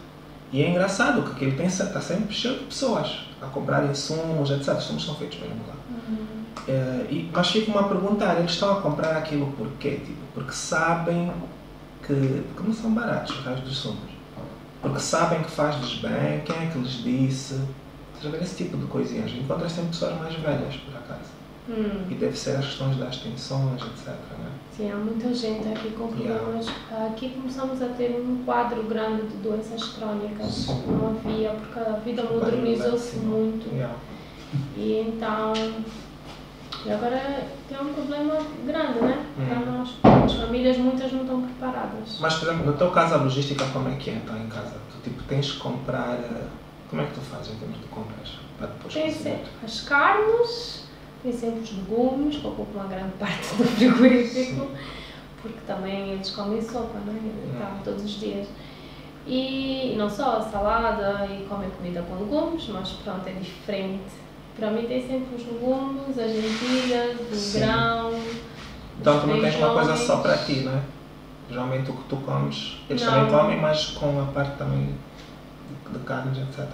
E 0.53 0.63
é 0.63 0.71
engraçado 0.71 1.23
que 1.23 1.33
aquele 1.33 1.53
tem, 1.53 1.67
está 1.67 2.01
sempre 2.01 2.35
cheio 2.35 2.59
de 2.59 2.65
pessoas 2.65 3.27
a 3.43 3.47
comprar 3.47 3.85
insumos, 3.85 4.51
etc. 4.51 4.69
Os 4.75 4.85
insumos 4.85 5.05
são 5.05 5.15
feitos 5.17 5.39
mesmo 5.41 5.61
lá. 5.67 5.75
Uhum. 5.91 6.27
É, 6.69 7.07
e, 7.11 7.31
mas 7.33 7.51
fico 7.51 7.71
uma 7.71 7.83
a 7.83 7.85
perguntar, 7.85 8.39
eles 8.39 8.53
estão 8.53 8.79
a 8.79 8.81
comprar 8.81 9.17
aquilo 9.17 9.47
por 9.53 9.69
quê? 9.79 10.01
Tipo, 10.05 10.19
porque 10.35 10.53
sabem 10.53 11.33
que, 12.07 12.45
porque 12.55 12.69
não 12.69 12.75
são 12.75 12.93
baratos 12.93 13.37
os 13.37 13.45
raios 13.45 13.61
dos 13.61 13.73
insumos. 13.73 14.17
Porque 14.81 15.01
sabem 15.01 15.43
que 15.43 15.51
faz-lhes 15.51 15.99
bem, 15.99 16.41
quem 16.45 16.57
é 16.57 16.71
que 16.71 16.79
lhes 16.79 17.03
disse? 17.03 17.61
Esse 18.41 18.65
tipo 18.65 18.77
de 18.77 18.87
coisinhas. 18.87 19.31
Encontras 19.33 19.73
sempre 19.73 19.91
pessoas 19.91 20.19
mais 20.19 20.35
velhas, 20.35 20.77
por 20.77 20.97
acaso. 20.97 21.36
Hum. 21.69 22.07
E 22.09 22.15
deve 22.15 22.37
ser 22.37 22.57
as 22.57 22.67
questões 22.67 22.97
das 22.97 23.17
tensões, 23.17 23.83
etc. 23.83 24.09
Né? 24.09 24.51
Sim, 24.77 24.93
há 24.93 24.97
muita 24.97 25.35
gente 25.35 25.67
aqui 25.69 25.91
com 25.91 26.09
problemas. 26.09 26.67
Yeah. 26.67 27.07
Aqui 27.07 27.31
começamos 27.31 27.83
a 27.83 27.87
ter 27.89 28.11
um 28.21 28.45
quadro 28.45 28.85
grande 28.85 29.27
de 29.27 29.37
doenças 29.39 29.83
crónicas. 29.95 30.47
Sim. 30.47 30.85
Não 30.87 31.09
havia, 31.09 31.51
porque 31.51 31.79
a 31.81 31.93
vida 32.05 32.23
modernizou-se 32.23 33.17
muito. 33.17 33.69
Yeah. 33.75 33.97
E 34.77 35.07
então. 35.09 35.53
E 36.85 36.91
agora 36.93 37.49
tem 37.69 37.81
um 37.81 37.93
problema 37.93 38.37
grande, 38.65 39.01
né? 39.01 39.27
Hum. 39.37 39.47
Para 39.49 39.73
nós. 39.73 39.97
As 40.25 40.33
famílias, 40.35 40.77
muitas 40.79 41.13
não 41.13 41.23
estão 41.23 41.43
preparadas. 41.43 42.19
Mas, 42.21 42.35
por 42.35 42.49
exemplo, 42.49 42.67
no 42.67 42.73
teu 42.75 42.91
caso, 42.93 43.15
a 43.15 43.17
logística, 43.17 43.65
como 43.73 43.89
é 43.89 43.97
que 43.97 44.11
é 44.11 44.15
então 44.15 44.37
em 44.37 44.47
casa? 44.49 44.77
Tu 44.93 45.11
tipo, 45.11 45.23
tens 45.25 45.51
que 45.51 45.59
comprar. 45.59 46.15
Eh, 46.15 46.47
como 46.89 47.03
é 47.03 47.07
que 47.07 47.15
tu 47.15 47.21
fazes 47.23 47.55
em 47.55 47.57
termos 47.57 47.81
de 47.81 47.87
compras? 47.87 48.39
Para 48.57 48.69
depois 48.69 48.95
tem 48.95 49.41
as 49.65 49.81
carnes 49.81 50.86
tem 51.27 51.33
sempre 51.33 51.61
os 51.61 51.73
legumes, 51.73 52.37
que 52.37 52.47
ocupam 52.47 52.81
uma 52.81 52.89
grande 52.89 53.13
parte 53.19 53.57
do 53.57 53.65
frigorífico, 53.65 54.69
porque 55.43 55.59
também 55.67 56.13
eles 56.13 56.31
comem 56.31 56.63
sopa, 56.63 56.99
não 57.05 57.13
é? 57.13 57.59
Tá, 57.59 57.79
todos 57.85 58.05
os 58.05 58.21
dias. 58.21 58.47
E, 59.27 59.95
não 59.99 60.09
só 60.09 60.37
a 60.37 60.41
salada 60.43 61.27
e 61.27 61.45
comem 61.47 61.69
comida 61.71 62.03
com 62.03 62.15
legumes, 62.23 62.69
mas 62.69 62.91
pronto, 62.93 63.27
é 63.27 63.33
diferente. 63.33 64.05
Para 64.57 64.71
mim 64.71 64.87
tem 64.87 65.05
sempre 65.05 65.35
os 65.35 65.45
legumes, 65.45 66.17
as 66.17 66.31
lentilhas, 66.31 67.21
o 67.21 67.35
Sim. 67.35 67.59
grão. 67.59 68.13
Então 69.01 69.21
tu 69.21 69.27
não 69.27 69.41
tens 69.41 69.57
uma 69.57 69.75
coisa 69.75 69.97
só 69.97 70.19
para 70.19 70.39
ti, 70.39 70.61
não 70.61 70.73
é? 70.73 70.83
Geralmente 71.51 71.91
o 71.91 71.95
que 71.95 72.05
tu 72.05 72.17
comes, 72.19 72.79
eles 72.89 73.03
não. 73.03 73.13
também 73.13 73.31
comem, 73.31 73.61
mas 73.61 73.87
com 73.89 74.21
a 74.21 74.25
parte 74.27 74.57
também 74.57 74.95
de, 75.87 75.99
de 75.99 76.05
carnes, 76.05 76.39
etc. 76.39 76.67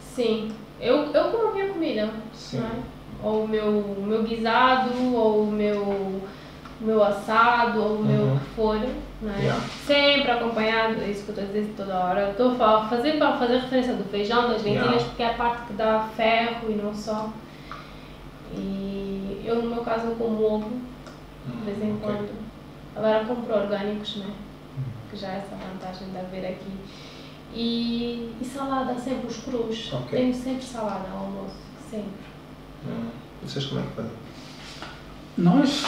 Sim, 0.00 0.52
eu, 0.80 1.12
eu 1.12 1.30
como 1.30 1.48
a 1.48 1.52
minha 1.52 1.68
comida. 1.68 2.10
Sim. 2.32 2.58
Não 2.58 2.66
é? 2.66 2.93
Ou 3.24 3.44
o 3.44 3.48
meu, 3.48 3.96
meu 3.98 4.22
guisado, 4.22 4.92
ou 5.14 5.44
o 5.44 5.50
meu, 5.50 6.20
meu 6.80 7.02
assado, 7.02 7.82
ou 7.82 7.96
o 7.96 8.04
meu 8.04 8.22
uhum. 8.22 8.38
que 8.38 8.44
for, 8.54 8.76
né? 8.76 9.38
Yeah. 9.38 9.64
Sempre 9.86 10.30
acompanhado, 10.30 11.00
é 11.00 11.08
isso 11.08 11.24
que 11.24 11.30
eu 11.30 11.34
estou 11.34 11.46
dizendo 11.46 11.76
toda 11.76 11.98
hora. 11.98 12.30
Estou 12.30 12.62
a 12.62 12.86
fazer 12.86 13.16
para 13.16 13.38
fazer 13.38 13.58
referência 13.58 13.94
do 13.94 14.04
feijão, 14.04 14.48
das 14.48 14.62
lentilhas, 14.62 14.86
yeah. 14.86 15.04
porque 15.04 15.22
é 15.22 15.30
a 15.30 15.34
parte 15.34 15.66
que 15.68 15.72
dá 15.72 16.08
ferro 16.14 16.70
e 16.70 16.74
não 16.74 16.94
só. 16.94 17.30
E 18.52 19.42
eu, 19.44 19.62
no 19.62 19.70
meu 19.70 19.82
caso, 19.82 20.08
eu 20.08 20.16
como 20.16 20.44
ovo, 20.44 20.70
de 21.46 21.64
vez 21.64 21.82
em 21.82 21.92
hum, 21.92 21.98
quando. 22.02 22.24
Okay. 22.24 22.34
Agora 22.96 23.24
compro 23.24 23.54
orgânicos, 23.54 24.16
né? 24.16 24.26
Hum. 24.26 24.82
Que 25.10 25.16
já 25.16 25.28
é 25.28 25.38
essa 25.38 25.56
vantagem 25.56 26.10
de 26.10 26.18
haver 26.18 26.46
aqui. 26.46 26.72
E, 27.54 28.32
e 28.40 28.44
salada, 28.44 28.94
sempre 28.98 29.28
os 29.28 29.38
crus. 29.38 29.92
Okay. 29.92 30.18
Tenho 30.18 30.34
sempre 30.34 30.62
salada 30.62 31.08
ao 31.10 31.24
almoço, 31.24 31.56
sempre. 31.90 32.33
Vocês 33.42 33.66
como 33.66 33.80
é 33.80 33.84
que 33.84 33.92
fazem? 33.92 34.12
Nós 35.36 35.84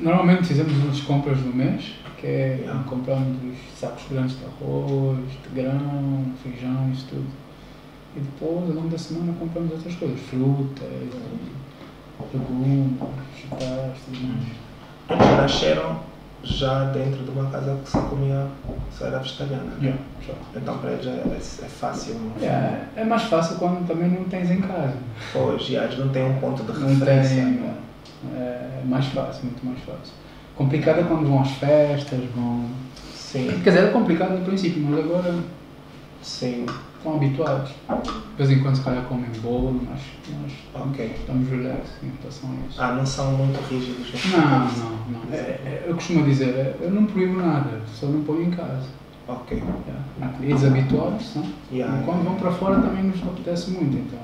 normalmente 0.00 0.44
fizemos 0.44 0.72
umas 0.72 1.00
compras 1.02 1.38
no 1.38 1.52
mês, 1.52 1.92
que 2.18 2.26
é 2.26 2.58
yeah. 2.60 2.82
compramos 2.84 3.56
sacos 3.76 4.04
grandes 4.10 4.38
de 4.38 4.44
arroz, 4.44 5.24
de 5.42 5.60
grão, 5.60 6.24
feijão, 6.42 6.90
isso 6.92 7.06
tudo. 7.10 7.26
E 8.16 8.20
depois, 8.20 8.68
ao 8.70 8.76
longo 8.76 8.88
da 8.88 8.98
semana, 8.98 9.32
compramos 9.38 9.72
outras 9.72 9.94
coisas, 9.94 10.18
frutas, 10.20 10.88
legumes, 12.32 12.98
vegetais, 13.34 13.98
tudo 14.04 14.18
mais. 15.08 15.36
Nasceram 15.36 16.09
já 16.42 16.84
dentro 16.84 17.22
de 17.22 17.30
uma 17.30 17.50
casa 17.50 17.76
que 17.84 17.90
só 17.90 18.00
comia, 18.02 18.46
só 18.96 19.06
era 19.06 19.18
vegetariana. 19.18 19.72
Yeah. 19.80 20.00
Então 20.56 20.78
para 20.78 20.92
eles 20.92 21.06
é, 21.06 21.10
é, 21.10 21.36
é 21.36 21.68
fácil. 21.68 22.16
Yeah, 22.40 22.78
é 22.96 23.04
mais 23.04 23.22
fácil 23.24 23.56
quando 23.56 23.86
também 23.86 24.08
não 24.08 24.24
tens 24.24 24.50
em 24.50 24.60
casa. 24.60 24.94
Pois, 25.32 25.68
e 25.68 25.74
eles 25.76 25.98
não 25.98 26.08
têm 26.08 26.24
um 26.24 26.38
ponto 26.40 26.62
de 26.62 26.78
Não 26.78 26.88
referência. 26.88 27.36
tem. 27.36 27.70
É 28.36 28.82
mais 28.84 29.06
fácil, 29.06 29.44
muito 29.44 29.64
mais 29.64 29.78
fácil. 29.80 30.14
Complicado 30.56 31.00
é 31.00 31.02
quando 31.04 31.26
vão 31.26 31.40
às 31.40 31.50
festas, 31.52 32.20
vão. 32.34 32.66
Sim, 33.14 33.60
Quer 33.62 33.70
dizer, 33.70 33.84
é 33.88 33.90
complicado 33.90 34.38
no 34.38 34.44
princípio, 34.44 34.82
mas 34.82 35.04
agora 35.04 35.34
sim, 36.22 36.66
estão 37.00 37.16
habituados. 37.16 37.70
De 37.70 38.36
vez 38.46 38.50
em 38.50 38.62
quando 38.62 38.76
se 38.76 38.82
calhar 38.82 39.02
comem 39.04 39.26
bolo, 39.42 39.80
mas 39.88 40.00
nós 40.40 40.52
ok. 40.86 41.14
estamos 41.18 41.48
relax 41.48 41.88
em 42.02 42.12
relação 42.20 42.50
a 42.50 42.68
isso. 42.68 42.82
Ah, 42.82 42.92
não 42.92 43.06
são 43.06 43.32
muito 43.32 43.58
rígidos. 43.68 44.12
Não, 44.32 44.40
não, 44.40 45.20
não. 45.26 45.32
É, 45.34 45.36
é, 45.36 45.84
eu 45.86 45.94
costumo 45.94 46.24
dizer, 46.24 46.48
é, 46.48 46.76
eu 46.80 46.90
não 46.90 47.06
proíbo 47.06 47.40
nada, 47.40 47.80
só 47.94 48.06
não 48.06 48.22
ponho 48.22 48.42
em 48.44 48.50
casa. 48.50 48.86
Ok. 49.28 49.56
Yeah. 49.56 50.36
Eles 50.42 50.64
habituados, 50.64 51.34
não? 51.36 51.44
Yeah, 51.72 52.00
E 52.00 52.04
quando 52.04 52.24
vão 52.24 52.34
para 52.34 52.50
fora 52.50 52.80
também 52.80 53.04
nos 53.04 53.22
apetece 53.22 53.70
muito, 53.70 53.96
então 53.96 54.18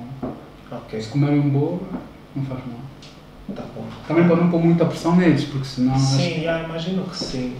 Ok, 0.72 1.00
se 1.00 1.08
comerem 1.10 1.38
um 1.40 1.48
bolo, 1.50 1.86
não 2.34 2.44
faz 2.44 2.58
mal. 2.66 3.54
tá 3.54 3.62
bom. 3.74 3.84
Também 4.08 4.26
para 4.26 4.36
não 4.36 4.50
pôr 4.50 4.60
muita 4.60 4.84
pressão 4.84 5.14
neles, 5.14 5.44
porque 5.44 5.64
senão 5.64 5.96
Sim, 5.96 6.40
yeah, 6.40 6.64
imagino 6.64 7.04
que 7.04 7.16
sim. 7.16 7.56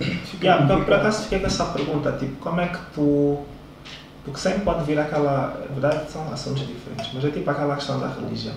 Yeah, 0.42 0.66
por 0.66 0.92
acaso 0.92 1.22
fiquei 1.24 1.38
com 1.38 1.46
essa 1.46 1.66
pergunta, 1.66 2.12
tipo, 2.12 2.34
como 2.40 2.60
é 2.60 2.66
que 2.66 2.78
tu. 2.94 3.38
Porque 4.28 4.40
sempre 4.40 4.60
pode 4.60 4.84
vir 4.84 4.98
aquela. 4.98 5.66
Na 5.68 5.74
verdade 5.80 6.10
são 6.10 6.30
assuntos 6.32 6.66
diferentes, 6.66 7.10
mas 7.14 7.24
é 7.24 7.30
tipo 7.30 7.50
aquela 7.50 7.74
questão 7.76 7.98
da 7.98 8.08
religião. 8.08 8.54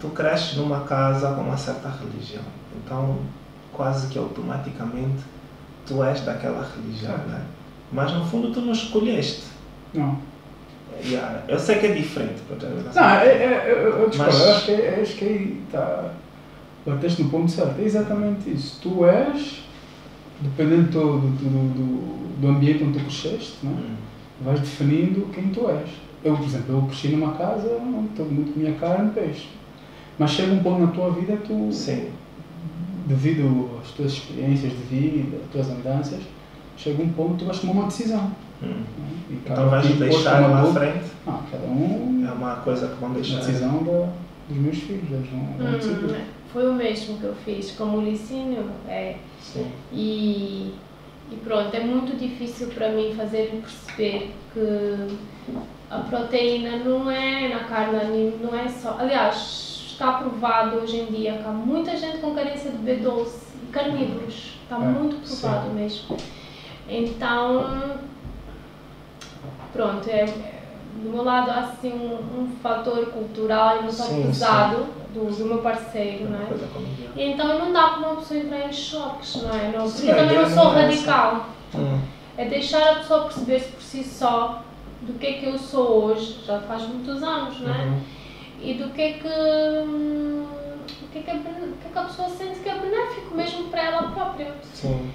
Tu 0.00 0.08
cresces 0.10 0.56
numa 0.56 0.80
casa 0.80 1.32
com 1.34 1.40
uma 1.42 1.56
certa 1.56 1.88
religião, 1.88 2.42
então 2.76 3.18
quase 3.72 4.06
que 4.08 4.18
automaticamente 4.18 5.22
tu 5.86 6.02
és 6.04 6.20
daquela 6.20 6.64
religião, 6.76 7.12
Certo. 7.12 7.28
né? 7.28 7.42
Mas 7.92 8.12
no 8.12 8.24
fundo 8.24 8.52
tu 8.52 8.60
não 8.60 8.72
escolheste. 8.72 9.44
Não. 9.92 10.16
Yeah, 11.04 11.42
eu 11.48 11.58
sei 11.58 11.78
que 11.78 11.86
é 11.86 11.92
diferente, 11.94 12.40
é- 12.50 12.94
Não, 12.94 13.10
é, 13.10 13.26
é, 13.26 13.64
eu, 13.72 14.00
eu 14.02 14.08
discordo. 14.10 14.32
Mas- 14.32 14.46
Eu 14.46 14.52
acho 14.54 14.64
que, 14.66 14.70
é- 14.72 15.00
acho 15.02 15.14
que 15.16 15.24
aí 15.24 15.62
está. 15.66 16.10
Bateste 16.86 17.22
no 17.22 17.30
ponto 17.30 17.50
certo. 17.50 17.80
É 17.80 17.84
exatamente 17.84 18.50
isso. 18.50 18.78
Tu 18.82 19.04
és, 19.06 19.62
dependendo 20.40 20.90
do, 20.90 21.18
do, 21.18 21.74
do, 21.74 22.40
do 22.40 22.48
ambiente 22.48 22.84
onde 22.84 22.98
tu 22.98 23.04
cresceste, 23.04 23.56
não 23.62 23.72
é? 23.72 23.74
Hum, 23.74 23.94
vais 24.40 24.60
definindo 24.60 25.26
quem 25.32 25.48
tu 25.50 25.68
és. 25.68 25.88
Eu, 26.24 26.36
por 26.36 26.44
exemplo, 26.46 26.76
eu 26.76 26.82
cresci 26.82 27.08
numa 27.08 27.32
casa 27.34 27.68
onde 27.84 28.08
todo 28.16 28.30
mundo 28.30 28.52
comia 28.54 28.72
carne 28.74 29.10
e 29.10 29.12
peixe. 29.12 29.48
Mas 30.18 30.30
chega 30.30 30.52
um 30.52 30.62
ponto 30.62 30.80
na 30.80 30.86
tua 30.88 31.10
vida 31.10 31.36
tu, 31.44 31.72
Sim, 31.72 32.10
devido 33.06 33.70
às 33.82 33.90
tuas 33.90 34.12
experiências 34.12 34.72
de 34.72 34.78
vida, 34.84 35.38
às 35.44 35.50
tuas 35.50 35.70
andanças, 35.70 36.20
chega 36.76 37.02
um 37.02 37.08
ponto 37.10 37.32
que 37.32 37.38
tu 37.40 37.44
vais 37.46 37.58
tomar 37.58 37.72
uma 37.72 37.86
decisão. 37.86 38.30
hum. 38.62 38.66
não 38.68 38.70
é? 38.70 38.82
E 39.30 39.34
Então 39.34 39.56
cada 39.56 39.68
vais 39.68 39.90
um, 39.90 39.96
deixar 39.98 40.40
lá 40.48 40.60
à 40.62 40.66
frente, 40.66 41.04
Não, 41.26 41.38
cada 41.50 41.64
um 41.66 42.24
é 42.28 42.32
uma 42.32 42.56
coisa 42.56 42.88
que 42.88 42.94
vão 43.00 43.10
a 43.10 43.14
deixar. 43.14 43.38
decisão 43.38 43.82
da, 43.82 44.08
dos 44.48 44.58
meus 44.58 44.76
filhos, 44.78 45.10
eles 45.10 45.28
vão, 45.30 45.40
vão. 45.58 45.66
Hum, 46.16 46.24
foi 46.52 46.68
o 46.68 46.74
mesmo 46.74 47.18
que 47.18 47.24
eu 47.24 47.34
fiz 47.44 47.72
como 47.72 47.98
o 47.98 48.02
Licínio. 48.04 48.66
É, 48.86 49.16
Sim. 49.40 49.66
e, 49.92 50.72
e 51.32 51.36
pronto, 51.44 51.74
é 51.74 51.80
muito 51.80 52.16
difícil 52.16 52.68
para 52.68 52.90
mim 52.90 53.14
fazer 53.16 53.62
perceber 53.62 54.34
que 54.52 55.16
a 55.90 55.98
proteína 56.00 56.76
não 56.78 57.10
é 57.10 57.48
na 57.48 57.60
carne, 57.64 58.34
não 58.42 58.54
é 58.58 58.68
só. 58.68 58.96
Aliás, 58.98 59.86
está 59.92 60.14
provado 60.14 60.76
hoje 60.76 60.98
em 60.98 61.06
dia 61.06 61.34
que 61.34 61.44
há 61.46 61.52
muita 61.52 61.96
gente 61.96 62.18
com 62.18 62.34
carência 62.34 62.70
de 62.70 62.78
B12 62.78 63.28
e 63.62 63.66
carnívoros. 63.72 64.58
Está 64.64 64.76
É, 64.76 64.78
muito 64.78 65.16
provado 65.26 65.70
mesmo. 65.70 66.16
Então, 66.88 67.96
pronto, 69.72 70.08
é, 70.08 70.20
é- 70.24 70.62
do 71.02 71.10
meu 71.10 71.22
lado 71.24 71.50
há 71.50 71.60
assim 71.60 71.92
um, 71.92 72.42
um 72.42 72.48
fator 72.62 73.06
cultural 73.06 73.80
e 73.80 73.82
não 73.84 73.90
Sim, 73.92 74.22
pesado 74.26 74.86
do, 75.14 75.30
do 75.30 75.44
meu 75.44 75.58
parceiro, 75.58 76.28
não 76.28 76.38
é? 76.38 76.46
E 77.16 77.32
então 77.32 77.58
não 77.58 77.72
dá 77.72 77.88
para 77.90 78.08
uma 78.08 78.16
pessoa 78.16 78.40
entrar 78.40 78.66
em 78.68 78.72
choques, 78.72 79.42
não 79.42 79.50
é? 79.54 79.72
Não, 79.76 79.86
Sim, 79.88 80.06
porque 80.06 80.10
eu 80.10 80.14
a 80.14 80.16
também 80.28 80.42
não 80.42 80.48
sou 80.50 80.64
não 80.64 80.78
é 80.78 80.78
essa. 80.78 80.86
radical. 81.12 81.46
Hum, 81.74 82.00
É 82.36 82.44
deixar 82.46 82.90
a 82.92 82.94
pessoa 82.96 83.24
perceber-se 83.24 83.68
por 83.72 83.82
si 83.82 84.02
só 84.04 84.62
do 85.02 85.14
que 85.18 85.26
é 85.26 85.32
que 85.34 85.46
eu 85.46 85.58
sou 85.58 86.04
hoje, 86.04 86.38
já 86.46 86.60
faz 86.60 86.82
muitos 86.82 87.22
anos, 87.22 87.60
não 87.60 87.74
é? 87.74 87.78
uhum. 87.78 88.00
E 88.60 88.74
do 88.74 88.90
que 88.90 89.02
é 89.02 89.12
que, 89.14 89.26
hum, 89.28 90.46
o 91.02 91.08
que, 91.12 91.18
é 91.18 91.22
que, 91.22 91.30
é 91.30 91.34
que 91.34 91.38
é 91.38 91.90
que 91.92 91.98
a 91.98 92.02
pessoa 92.02 92.28
sente 92.28 92.60
que 92.60 92.68
é 92.68 92.74
benéfico 92.78 93.34
mesmo 93.34 93.64
para 93.64 93.82
ela 93.82 94.02
própria. 94.10 94.54
Sim. 94.72 95.10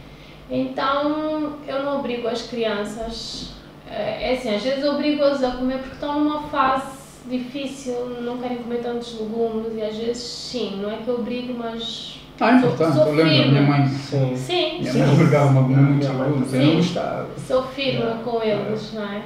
Então 0.49 1.57
eu 1.67 1.83
não 1.83 1.99
obrigo 1.99 2.27
as 2.27 2.41
crianças, 2.43 3.53
é 3.89 4.31
é 4.31 4.33
assim, 4.33 4.53
às 4.55 4.61
vezes 4.63 4.83
obrigo-as 4.85 5.43
a 5.43 5.51
comer 5.51 5.79
porque 5.79 5.93
estão 5.93 6.19
numa 6.19 6.43
fase 6.43 6.96
difícil, 7.29 8.21
não 8.21 8.37
querem 8.37 8.57
comer 8.57 8.77
tantos 8.81 9.19
legumes 9.19 9.73
e 9.75 9.81
às 9.81 9.95
vezes 9.95 10.23
sim, 10.23 10.79
não 10.81 10.91
é 10.91 10.97
que 10.97 11.07
eu 11.07 11.15
obrigo, 11.15 11.53
mas 11.57 12.19
Ah, 12.39 12.51
é 12.51 12.55
importante. 12.57 12.93
Sou 12.95 13.07
eu 13.07 13.13
lembro 13.15 13.23
da 13.25 13.29
firme. 13.37 13.51
minha 13.51 13.61
mãe. 13.63 13.87
Sim. 13.87 14.35
sim, 14.37 14.79
Minha 14.79 14.91
Sim. 14.91 14.99
mãe 14.99 15.13
obrigava-me 15.13 15.59
a 15.59 15.61
comer 15.63 15.77
muitos 15.81 16.07
legumes, 16.09 16.53
eu 16.53 16.61
não 16.61 16.75
gostava. 16.75 17.27
sou 17.47 17.63
firme 17.63 17.99
Yeah. 17.99 18.23
com 18.23 18.43
eles, 18.43 18.93
não 18.93 19.03
é? 19.03 19.21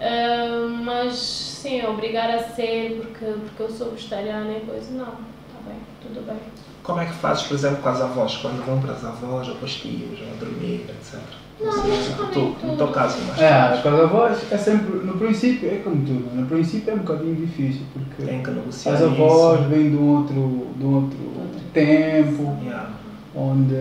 Ah, 0.00 0.68
mas 0.84 1.14
sim, 1.16 1.84
obrigar 1.86 2.30
a 2.30 2.38
ser 2.42 3.00
porque, 3.02 3.24
porque 3.24 3.62
eu 3.62 3.70
sou 3.70 3.90
vegetariana 3.92 4.50
e 4.52 4.60
coisa, 4.60 4.90
não, 4.92 5.04
está 5.04 5.60
bem, 5.68 5.76
tudo 6.02 6.26
bem. 6.26 6.36
Como 6.82 7.00
é 7.00 7.06
que 7.06 7.12
fazes, 7.14 7.44
por 7.44 7.54
exemplo, 7.54 7.78
com 7.82 7.88
as 7.88 8.00
avós? 8.02 8.36
Quando 8.36 8.64
vão 8.66 8.78
para 8.80 8.92
as 8.92 9.04
avós 9.04 9.48
ou 9.48 9.54
para 9.54 9.64
os 9.64 9.74
tios, 9.76 10.20
ou 10.20 10.26
a 10.32 10.36
dormir, 10.38 10.84
etc. 10.90 11.20
Não, 11.60 12.30
tu, 12.32 12.56
no 12.66 12.76
teu 12.76 12.88
caso, 12.88 13.16
mas 13.28 13.40
É, 13.40 13.80
com 13.82 13.88
as 13.88 14.00
avós 14.00 14.52
é 14.52 14.58
sempre, 14.58 14.98
no 15.06 15.14
princípio, 15.16 15.68
é 15.70 15.76
como 15.76 15.96
tudo, 16.04 16.34
no 16.34 16.46
princípio 16.46 16.90
é 16.90 16.94
um 16.94 16.98
bocadinho 16.98 17.36
difícil, 17.36 17.82
porque 17.92 18.22
tem 18.24 18.42
que 18.42 18.50
negociar 18.50 18.94
as 18.94 19.02
avós 19.02 19.60
isso. 19.60 19.68
vêm 19.68 19.90
de 19.90 19.96
um 19.96 20.16
outro, 20.16 20.66
de 20.76 20.84
um 20.84 20.94
outro 20.96 21.18
tempo, 21.72 22.56
Yeah. 22.62 22.88
onde 23.36 23.76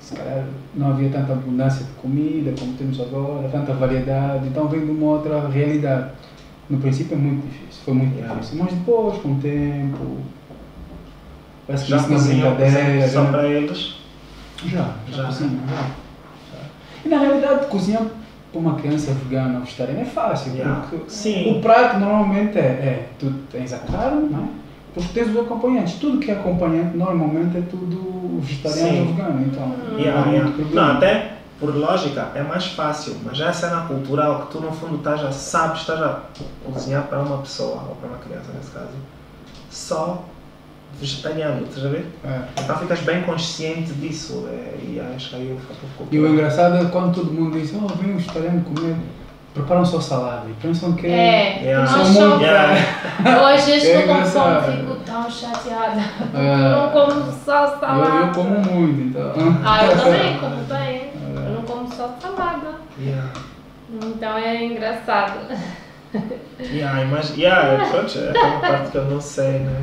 se 0.00 0.14
calhar 0.16 0.44
não 0.74 0.88
havia 0.90 1.08
tanta 1.10 1.32
abundância 1.32 1.84
de 1.84 1.92
comida 1.92 2.52
como 2.58 2.72
temos 2.74 3.00
agora, 3.00 3.48
tanta 3.48 3.72
variedade, 3.74 4.48
então 4.48 4.66
vem 4.68 4.84
de 4.84 4.90
uma 4.90 5.06
outra 5.12 5.48
realidade. 5.48 6.10
No 6.68 6.78
princípio 6.78 7.14
é 7.14 7.18
muito 7.18 7.46
difícil, 7.46 7.82
foi 7.84 7.94
muito 7.94 8.16
Yeah. 8.16 8.34
difícil, 8.34 8.58
mas 8.64 8.74
depois, 8.74 9.18
com 9.22 9.32
o 9.32 9.36
tempo, 9.36 10.18
parece 11.66 11.84
que 11.84 11.90
Já 11.90 11.96
isso 11.98 12.08
cozinham, 12.08 12.56
por 12.56 12.64
exemplo, 12.64 12.82
brincadeira. 12.84 13.08
só 13.12 13.24
já- 13.24 13.30
para 13.30 13.46
eles? 13.48 13.94
Já, 14.66 14.94
já, 15.12 15.22
Já. 15.24 15.30
já. 15.30 15.86
Já. 17.02 17.06
E 17.06 17.08
na 17.08 17.18
realidade, 17.18 17.66
cozinhar 17.66 18.02
para 18.50 18.60
uma 18.60 18.74
criança 18.76 19.12
vegana 19.12 19.58
ou 19.58 19.64
vegetariana 19.64 20.00
é 20.00 20.04
fácil, 20.04 20.54
Yeah. 20.54 20.86
porque 20.88 21.10
Sim. 21.10 21.58
o 21.58 21.60
prato 21.60 21.98
normalmente 21.98 22.58
é, 22.58 22.62
é, 22.62 23.08
tu 23.18 23.30
tens 23.52 23.72
a 23.72 23.78
carne, 23.78 24.28
não 24.30 24.44
é? 24.44 24.48
Depois 24.88 25.10
tens 25.12 25.28
os 25.28 25.38
acompanhantes. 25.38 25.94
Tudo 25.94 26.18
que 26.18 26.30
é 26.30 26.34
acompanhante 26.34 26.96
normalmente 26.96 27.58
é 27.58 27.60
tudo 27.60 28.40
vegetariano 28.40 28.90
Sim. 28.90 29.00
ou 29.00 29.06
vegano, 29.14 29.42
então 29.42 29.68
não 29.68 29.98
Yeah, 29.98 30.22
há 30.22 30.26
muito 30.26 30.60
yeah. 30.62 30.74
Não, 30.74 30.96
até 30.96 31.32
por 31.60 31.74
lógica 31.76 32.28
é 32.34 32.42
mais 32.42 32.66
fácil, 32.68 33.16
mas 33.24 33.36
já 33.36 33.48
é 33.48 33.52
cena 33.52 33.82
cultural 33.82 34.42
que 34.46 34.52
tu 34.52 34.60
no 34.60 34.72
fundo 34.72 34.96
estás 34.96 35.22
a, 35.24 35.30
sabes, 35.32 35.80
estás 35.80 36.00
a 36.00 36.22
cozinhar 36.64 37.02
para 37.04 37.18
uma 37.20 37.38
pessoa, 37.38 37.84
ou 37.88 37.96
para 37.96 38.08
uma 38.08 38.18
criança 38.18 38.50
nesse 38.56 38.70
caso, 38.70 38.88
só 39.70 40.24
vegetariano, 41.00 41.64
estás 41.66 41.86
a 41.86 41.88
ver? 41.90 42.06
É. 42.24 42.40
Então 42.62 42.78
ficas 42.78 43.00
bem 43.00 43.22
consciente 43.22 43.92
disso 43.92 44.48
é, 44.50 44.74
e 44.82 45.00
acho 45.14 45.30
que 45.30 45.36
aí 45.36 45.52
o 45.52 45.58
fator 45.60 45.90
cultural. 45.96 46.08
E 46.10 46.18
o 46.18 46.32
engraçado 46.34 46.76
é 46.76 46.84
quando 46.90 47.14
todo 47.14 47.32
mundo 47.32 47.58
diz, 47.60 47.72
oh, 47.74 47.86
vem 47.94 48.14
um 48.14 48.16
vegetariano 48.16 48.62
comer, 48.62 48.96
preparam 49.54 49.84
só 49.84 50.00
salada 50.00 50.46
e 50.48 50.52
pensam 50.62 50.92
que 50.94 51.06
É, 51.06 51.60
Yeah. 51.62 51.90
nós 51.90 52.08
são 52.08 52.28
muito... 52.30 52.42
Yeah. 52.42 52.74
Eu 53.24 53.46
às 53.46 53.64
vezes 53.64 53.84
É 53.88 54.00
estou 54.00 54.14
com 54.16 54.24
fome 54.24 54.46
engraçado. 54.46 54.72
fico 54.72 54.94
tão 55.04 55.30
chateada. 55.30 56.00
É. 56.34 56.56
Não 56.56 56.90
como 56.90 57.32
só 57.32 57.78
salada. 57.78 58.10
Eu, 58.16 58.26
eu 58.26 58.32
como 58.32 58.58
muito, 58.60 59.00
então. 59.08 59.32
Ah, 59.64 59.84
eu 59.84 59.96
também 60.02 60.38
como 60.38 60.56
bem. 60.64 61.10
Eu 61.36 61.52
não 61.54 61.62
como 61.62 61.92
só 61.92 62.16
salada. 62.20 62.74
Yeah. 63.00 63.30
Então 63.90 64.36
é 64.36 64.64
engraçado. 64.64 65.38
Yeah, 66.60 67.04
mas 67.06 67.36
yeah, 67.36 67.84
pronto, 67.90 68.18
é 68.18 68.30
aquela 68.30 68.60
parte 68.60 68.90
que 68.90 68.96
eu 68.98 69.04
não 69.06 69.20
sei, 69.20 69.60
né? 69.60 69.82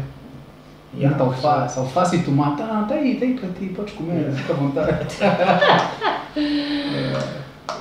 Muita 0.96 1.24
mas- 1.26 1.36
alface, 1.46 1.80
alface 1.80 2.16
e 2.18 2.24
tomate, 2.24 2.62
ah, 2.62 2.86
tá 2.88 2.96
aí, 2.96 3.20
aí 3.22 3.34
para 3.34 3.50
ti, 3.50 3.66
podes 3.76 3.94
comer, 3.94 4.14
Yeah. 4.22 4.38
fica 4.38 4.54
à 4.54 4.56
vontade. 4.56 5.08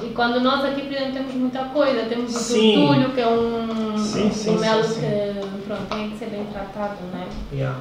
E 0.02 0.08
quando 0.14 0.40
nós 0.40 0.64
aqui, 0.64 0.82
por 0.82 0.92
exemplo, 0.92 1.12
temos 1.14 1.34
muita 1.34 1.64
coisa, 1.66 2.04
temos 2.06 2.34
o 2.34 2.38
Sim. 2.38 2.74
tutulho, 2.86 3.10
que 3.10 3.20
é 3.20 3.28
um 3.28 3.96
Sim, 3.98 4.30
sim, 4.30 4.58
melo 4.58 4.82
sim, 4.84 4.94
sim. 4.94 5.00
que 5.00 5.62
pronto, 5.66 5.82
tem 5.88 6.10
que 6.10 6.18
ser 6.18 6.26
bem 6.26 6.44
tratado, 6.52 6.96
né? 7.12 7.26
Yeah. 7.52 7.78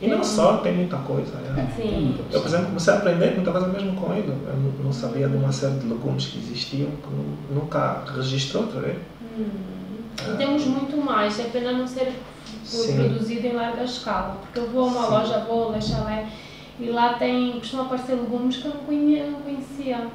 E 0.00 0.06
não 0.08 0.22
só, 0.22 0.58
tem 0.58 0.74
muita 0.74 0.96
coisa. 0.98 1.32
yeah. 1.42 1.62
É, 1.62 1.66
Sim. 1.76 1.88
tem 1.88 2.00
muita 2.02 2.22
Eu, 2.36 2.40
por 2.40 2.48
exemplo, 2.48 2.66
comecei 2.66 2.92
a 2.92 2.96
aprender 2.96 3.34
muita 3.34 3.52
coisa 3.52 3.66
mesmo 3.68 3.92
com 3.94 4.12
ele. 4.14 4.28
Eu 4.28 4.84
não- 4.84 4.92
sabia 4.92 5.28
de 5.28 5.36
uma 5.36 5.52
série 5.52 5.74
de 5.78 5.86
legumes 5.86 6.26
que 6.26 6.38
existiam 6.38 6.88
que 6.90 7.08
nu- 7.10 7.60
nunca 7.60 8.02
registrou, 8.14 8.66
tá 8.66 8.80
vendo? 8.80 9.00
Hum. 9.38 9.46
E 10.32 10.36
temos 10.36 10.64
muito 10.64 10.96
mais, 10.96 11.38
é 11.40 11.44
pena 11.44 11.72
não 11.72 11.86
ser 11.86 12.12
Sim. 12.64 12.96
produzido 12.96 13.46
em 13.46 13.52
larga 13.54 13.84
escala. 13.84 14.36
Porque 14.42 14.58
eu 14.58 14.68
vou 14.70 14.84
a 14.84 14.86
uma 14.88 15.02
Sim. 15.04 15.10
loja, 15.10 15.38
vou 15.40 15.70
Lexalé 15.70 16.26
E 16.78 16.90
lá 16.90 17.14
tem, 17.14 17.52
costuma 17.52 17.84
aparecer 17.84 18.14
legumes 18.14 18.56
que 18.58 18.66
eu 18.66 18.74
não 18.74 18.80
conhe- 18.82 19.22
não 19.24 19.40
conhecia. 19.40 20.06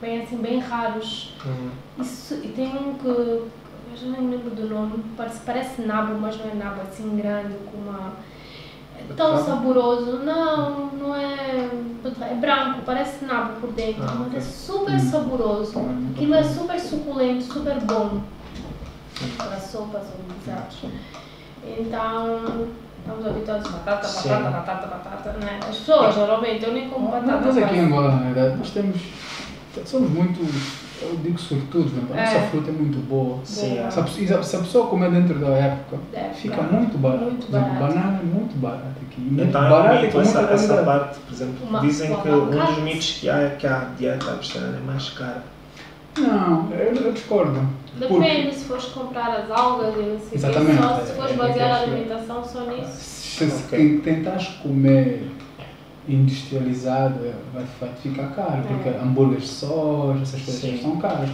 Bem 0.00 0.22
assim, 0.22 0.36
bem 0.38 0.58
raros. 0.58 1.34
Hum. 1.46 1.70
Isso, 1.98 2.34
e 2.42 2.48
tem 2.48 2.66
um 2.68 2.94
que, 2.94 3.06
eu 3.06 3.48
já 3.96 4.06
nem 4.08 4.28
lembro 4.30 4.50
do 4.50 4.68
nome, 4.68 5.04
parece, 5.16 5.40
parece 5.44 5.82
nabo, 5.82 6.14
mas 6.20 6.36
não 6.38 6.50
é 6.50 6.54
nabo, 6.54 6.80
assim 6.82 7.16
grande, 7.16 7.54
com 7.70 7.78
uma... 7.78 8.12
É 8.96 9.12
tão 9.14 9.36
saboroso. 9.44 10.18
Não, 10.24 10.86
não 10.86 11.14
é... 11.14 11.68
É 12.30 12.34
branco, 12.34 12.80
parece 12.84 13.24
nabo 13.24 13.60
por 13.60 13.72
dentro, 13.72 14.02
Ah, 14.04 14.14
mas 14.18 14.34
é 14.34 14.40
super 14.40 14.94
Hum. 14.94 14.98
saboroso. 14.98 15.78
Hum. 15.78 16.10
Aquilo 16.14 16.34
é 16.34 16.42
super 16.42 16.78
suculento, 16.80 17.44
super 17.44 17.80
bom. 17.84 18.20
Para 19.36 19.58
sopas 19.58 20.02
ou 20.02 20.34
guisados. 20.34 20.76
Então, 21.66 22.66
estamos 23.00 23.26
habituados 23.26 23.66
a 23.66 23.70
batata, 23.70 24.06
Sim. 24.08 24.28
batata, 24.28 24.50
batata, 24.50 24.86
batata, 24.86 25.32
né? 25.44 25.60
As 25.68 25.76
pessoas, 25.76 26.14
geralmente, 26.14 26.64
eu 26.64 26.72
nem 26.72 26.88
como 26.88 27.08
batata. 27.10 27.40
Nós 27.46 27.58
aqui 27.58 27.76
em. 27.76 27.80
Angola, 27.86 28.12
na 28.12 28.30
verdade, 28.30 28.56
nós 28.58 28.70
temos. 28.70 29.00
Somos 29.84 30.10
muito. 30.10 30.40
Eu 31.00 31.14
digo 31.22 31.38
sortudos, 31.38 31.92
né? 31.92 32.02
a 32.12 32.20
nossa 32.24 32.36
É. 32.38 32.48
fruta 32.48 32.70
é 32.70 32.72
muito 32.72 32.98
boa. 33.08 33.38
Sim, 33.44 33.78
é. 33.78 33.88
Se 33.88 34.00
a, 34.00 34.02
pessoa- 34.02 34.42
se 34.42 34.56
a 34.56 34.58
pessoa 34.58 34.86
comer 34.88 35.12
dentro 35.12 35.38
da 35.38 35.46
época, 35.50 35.96
É, 36.12 36.30
fica 36.34 36.60
muito 36.60 36.98
barato. 36.98 37.22
Muito 37.26 37.46
Por 37.46 37.54
exemplo, 37.56 37.74
barato. 37.78 37.94
banana 37.94 38.18
é 38.20 38.24
muito 38.24 38.56
barata 38.60 38.84
aqui. 39.08 39.20
Muito 39.20 39.44
Então 39.44 39.64
é 39.64 39.70
barata 39.70 39.94
um 39.94 39.98
e 39.98 40.02
mito 40.06 40.20
essa, 40.20 40.40
essa 40.40 40.82
parte, 40.82 41.18
por 41.20 41.32
exemplo, 41.32 41.54
Uma- 41.68 41.80
dizem 41.80 42.10
uma 42.10 42.20
que 42.22 42.28
um 42.30 42.50
dos 42.50 42.78
mitos 42.78 43.18
que 43.20 43.30
há 43.30 43.38
é 43.38 43.50
que 43.50 43.66
a 43.68 43.86
dieta 43.96 44.32
vegetariana 44.34 44.76
é 44.78 44.80
mais 44.80 45.08
cara. 45.10 45.42
Não, 46.20 46.70
eu, 46.72 46.94
eu 46.94 47.12
discordo. 47.12 47.60
Depende 47.98 48.54
se 48.54 48.64
fores 48.64 48.84
comprar 48.86 49.30
as 49.40 49.50
algas 49.50 49.94
e 49.96 50.02
não 50.02 50.18
sei 50.18 50.26
o 50.26 50.30
quê, 50.30 50.36
Exatamente. 50.36 50.82
só 50.82 51.00
se 51.04 51.12
fores 51.12 51.30
É, 51.30 51.34
é, 51.34 51.36
basear 51.36 51.70
a 51.70 51.78
é, 51.78 51.80
é. 51.80 51.82
alimentação 51.84 52.44
só 52.44 52.60
nisso. 52.66 52.92
Se, 52.92 53.50
se 53.50 53.98
tentares 54.04 54.48
comer 54.62 55.30
industrializado, 56.08 57.18
vai, 57.52 57.64
vai 57.80 57.90
te 57.90 58.08
ficar 58.08 58.28
caro, 58.34 58.58
É. 58.58 58.62
porque 58.62 58.88
hambúrgueres 58.90 59.44
de 59.44 59.48
soja, 59.50 60.22
essas 60.22 60.42
coisas 60.42 60.60
Sim. 60.60 60.78
são 60.82 60.96
caras. 60.96 61.30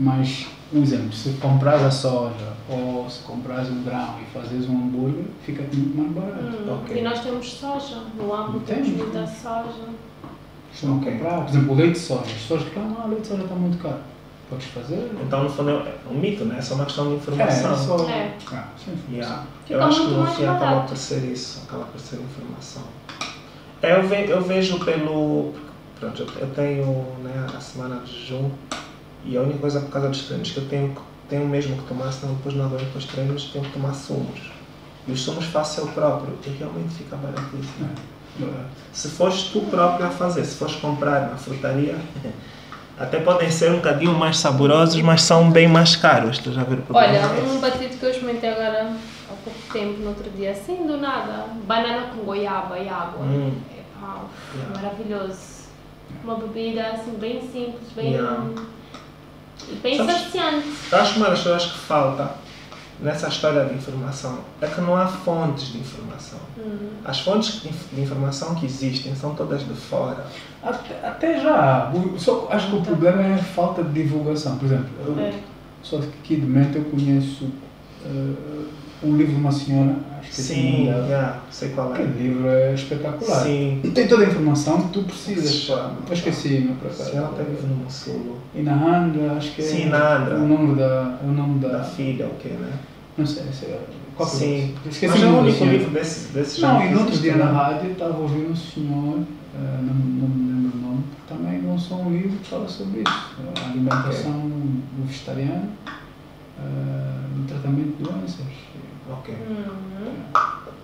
Mas, 0.00 0.46
por 0.70 0.78
exemplo, 0.82 1.12
se 1.12 1.30
compras 1.40 1.82
a 1.82 1.90
soja 1.90 2.52
ou 2.68 3.08
se 3.10 3.22
compras 3.22 3.68
um 3.68 3.82
grão 3.82 4.14
e 4.22 4.24
fazes 4.38 4.68
um 4.68 4.74
hambúrguer, 4.76 5.24
fica 5.44 5.62
muito 5.72 5.96
mais 5.96 6.10
barato. 6.12 6.56
Hum, 6.62 6.78
Ok. 6.82 6.96
E 6.98 7.02
nós 7.02 7.20
temos 7.20 7.52
soja, 7.52 7.96
no 8.16 8.32
âmbito 8.34 8.64
temos 8.66 8.88
Temos. 8.88 9.02
muita 9.02 9.26
soja. 9.26 9.88
Costumam 10.70 10.98
Ok. 10.98 11.12
comprar, 11.12 11.40
por 11.40 11.48
exemplo, 11.48 11.72
o 11.72 11.76
leite 11.76 11.92
de 11.94 11.98
soja. 11.98 12.20
As 12.22 12.32
pessoas 12.32 12.62
reclamam, 12.64 12.96
ah, 13.00 13.06
o 13.06 13.08
leite 13.08 13.22
de 13.22 13.28
soja 13.28 13.42
está 13.42 13.54
muito 13.54 13.78
caro. 13.82 13.98
Podes 14.48 14.66
fazer? 14.68 15.10
Então, 15.20 15.44
no 15.44 15.50
fundo, 15.50 15.70
é 15.70 15.94
um 16.10 16.14
mito, 16.14 16.44
né? 16.44 16.56
É 16.58 16.62
só 16.62 16.74
uma 16.74 16.86
questão 16.86 17.08
de 17.08 17.16
informação. 17.16 17.72
é 17.72 17.76
só... 17.76 18.08
É. 18.08 18.34
Ah, 18.50 18.68
sem 18.82 18.94
informação. 18.94 19.12
Yeah. 19.12 19.46
Eu 19.68 19.82
acho 19.82 20.06
que 20.06 20.14
no 20.14 20.26
fim 20.26 20.46
acaba 20.46 20.80
por 20.82 20.96
ser 20.96 21.22
isso, 21.24 21.62
acaba 21.66 21.84
por 21.84 22.00
ser 22.00 22.16
informação. 22.16 22.82
É, 23.82 23.94
eu, 23.94 24.08
ve, 24.08 24.28
eu 24.28 24.42
vejo 24.42 24.84
pelo. 24.84 25.52
Pronto, 26.00 26.26
eu, 26.38 26.50
tenho 26.50 26.86
né, 27.22 27.46
a 27.54 27.60
semana 27.60 28.00
de 28.00 28.12
jejum 28.12 28.50
e 29.24 29.36
a 29.36 29.42
única 29.42 29.58
coisa 29.58 29.80
por 29.80 29.90
causa 29.90 30.08
dos 30.08 30.22
treinos 30.22 30.50
que 30.50 30.58
eu 30.58 30.68
tenho, 30.68 30.96
tenho 31.28 31.46
mesmo 31.46 31.76
que 31.76 31.88
tomar, 31.88 32.10
senão 32.12 32.34
depois 32.34 32.54
não 32.54 32.66
aguento 32.66 32.92
com 32.92 32.98
os 32.98 33.04
treinos, 33.04 33.44
tenho 33.52 33.64
que 33.64 33.72
tomar 33.72 33.92
sumos. 33.94 34.52
E 35.06 35.12
os 35.12 35.20
sumos 35.20 35.44
faço 35.46 35.80
eu 35.80 35.88
próprio 35.88 36.34
e 36.46 36.50
realmente 36.50 36.94
fica 36.94 37.16
baratíssimo. 37.16 37.90
É. 38.40 38.64
Se 38.92 39.08
fores 39.08 39.44
tu 39.44 39.60
próprio 39.62 40.06
a 40.06 40.10
fazer, 40.10 40.44
se 40.44 40.56
fores 40.56 40.76
comprar 40.76 41.30
na 41.30 41.36
frutaria, 41.36 41.96
até 42.98 43.20
podem 43.20 43.50
ser 43.50 43.70
um 43.70 43.76
bocadinho 43.76 44.12
mais 44.14 44.38
saborosos, 44.38 45.00
mas 45.02 45.22
são 45.22 45.50
bem 45.50 45.68
mais 45.68 45.94
caros. 45.96 46.38
Estás 46.38 46.58
a 46.58 46.64
ver 46.64 46.78
o 46.78 46.82
problema? 46.82 47.08
Olha, 47.08 47.18
é 47.18 47.42
um 47.42 47.60
batido 47.60 47.96
que 47.96 48.02
eu 48.04 48.10
experimentei 48.10 48.50
agora 48.50 48.92
há 49.30 49.34
pouco 49.44 49.58
tempo, 49.72 50.00
no 50.00 50.08
outro 50.08 50.28
dia, 50.30 50.50
assim 50.52 50.86
do 50.86 50.96
nada, 50.96 51.44
banana 51.66 52.08
com 52.14 52.22
goiaba 52.24 52.78
e 52.78 52.88
água. 52.88 53.20
Hum. 53.24 53.52
Epá, 53.70 54.22
Yeah. 54.54 54.80
maravilhoso. 54.80 55.58
Uma 56.24 56.36
bebida 56.36 56.86
assim 56.88 57.12
bem 57.18 57.40
simples, 57.40 57.92
bem, 57.94 58.12
Yeah. 58.14 58.44
e 59.68 59.74
bem 59.76 59.96
Sabes- 59.96 60.14
saciante. 60.22 60.68
Acho 60.90 61.16
uma 61.18 61.28
das 61.30 61.42
coisas 61.42 61.66
que 61.66 61.78
falta 61.78 62.30
nessa 63.00 63.28
história 63.28 63.64
de 63.64 63.74
informação 63.74 64.38
é 64.60 64.66
que 64.66 64.80
não 64.80 64.96
há 64.96 65.06
fontes 65.06 65.68
de 65.72 65.78
informação. 65.78 66.38
Hum. 66.58 66.88
As 67.04 67.20
fontes 67.20 67.62
de 67.62 67.68
inf- 67.68 67.92
de 67.94 68.00
informação 68.00 68.54
que 68.54 68.66
existem 68.66 69.14
são 69.14 69.34
todas 69.34 69.60
de 69.60 69.74
fora. 69.74 70.26
Até, 70.62 71.06
até 71.06 71.40
já. 71.40 71.90
O- 71.94 72.18
Só, 72.18 72.48
acho 72.50 72.68
que 72.70 72.76
o 72.76 72.82
problema 72.82 73.22
é 73.22 73.34
a 73.34 73.38
falta 73.38 73.82
de 73.84 73.92
divulgação. 74.02 74.56
Por 74.58 74.66
exemplo, 74.66 74.88
eu, 75.06 75.18
É. 75.20 75.32
só 75.82 75.98
que 75.98 76.06
aqui 76.06 76.36
de 76.36 76.46
mente 76.46 76.76
eu 76.76 76.84
conheço 76.84 77.46
eh, 78.04 78.64
um 79.02 79.16
livro 79.16 79.34
de 79.34 79.40
uma 79.40 79.52
senhora, 79.52 79.94
acho 80.18 80.30
que 80.34 80.40
é 80.40 80.44
Sim, 80.44 80.84
dela. 80.86 81.06
yeah, 81.06 81.40
sei 81.50 81.68
qual 81.70 81.90
é. 81.90 81.94
Aquele 81.94 82.22
livro 82.28 82.48
é 82.48 82.74
espetacular. 82.74 83.42
Sim. 83.44 83.80
E 83.84 83.90
tem 83.90 84.08
toda 84.08 84.24
a 84.24 84.26
informação 84.28 84.82
que 84.82 84.92
tu 84.92 85.02
precisas. 85.04 85.68
Eu 85.68 86.12
esqueci, 86.12 86.48
meu 86.60 86.74
por 86.76 86.90
acaso. 86.90 87.10
Se 87.10 87.16
ela 87.16 87.28
teve 87.36 87.66
no 87.66 87.76
Mussulo, 87.76 88.38
E 88.54 88.62
na 88.62 88.74
Andra, 88.98 89.32
acho 89.34 89.52
que 89.54 89.62
é. 89.62 89.64
Sim, 89.64 89.86
na 89.86 90.16
Andra. 90.16 90.34
O 90.36 90.48
nome 90.48 90.74
da. 90.74 91.18
O 91.22 91.28
nome 91.28 91.58
da. 91.60 91.68
da 91.68 91.84
filha, 91.84 92.26
o 92.26 92.34
quê, 92.40 92.48
né? 92.48 92.72
Não 93.16 93.26
sei, 93.26 93.44
sei 93.52 93.70
lá. 93.70 93.78
Qual 94.16 94.28
que 94.28 94.36
é 94.36 94.38
Sim. 94.38 94.74
o- 94.84 94.88
Esqueci 94.88 95.12
Mas 95.14 95.22
é 95.22 95.26
o 95.26 95.30
o 95.30 95.38
único 95.40 95.64
livro 95.64 95.90
desse, 95.90 96.32
desse 96.32 96.60
Não, 96.60 96.82
e 96.84 96.90
no 96.90 96.98
outro 97.00 97.12
que 97.14 97.18
dia 97.18 97.30
existe, 97.32 97.46
na 97.46 97.52
né? 97.52 97.58
rádio 97.58 97.92
estava 97.92 98.18
ouvindo 98.18 98.50
um 98.50 98.56
senhor, 98.56 99.18
eh, 99.54 99.78
não, 99.82 99.94
não 99.94 100.28
me 100.28 100.52
lembro 100.52 100.78
o 100.78 100.80
nome, 100.82 101.02
que 101.14 101.32
também 101.34 101.62
lançou 101.62 102.00
um 102.02 102.10
livro 102.12 102.36
que 102.38 102.48
fala 102.48 102.68
sobre 102.68 103.00
isso. 103.02 103.12
eh, 103.38 103.60
A 103.64 103.70
alimentação 103.70 104.32
do 104.40 105.06
vegetariano, 105.06 105.68
eh, 106.58 106.62
no 107.36 107.44
tratamento 107.46 107.96
de 107.96 108.02
doenças. 108.02 108.46
Ok. 109.10 109.34
Uhum. 109.34 110.22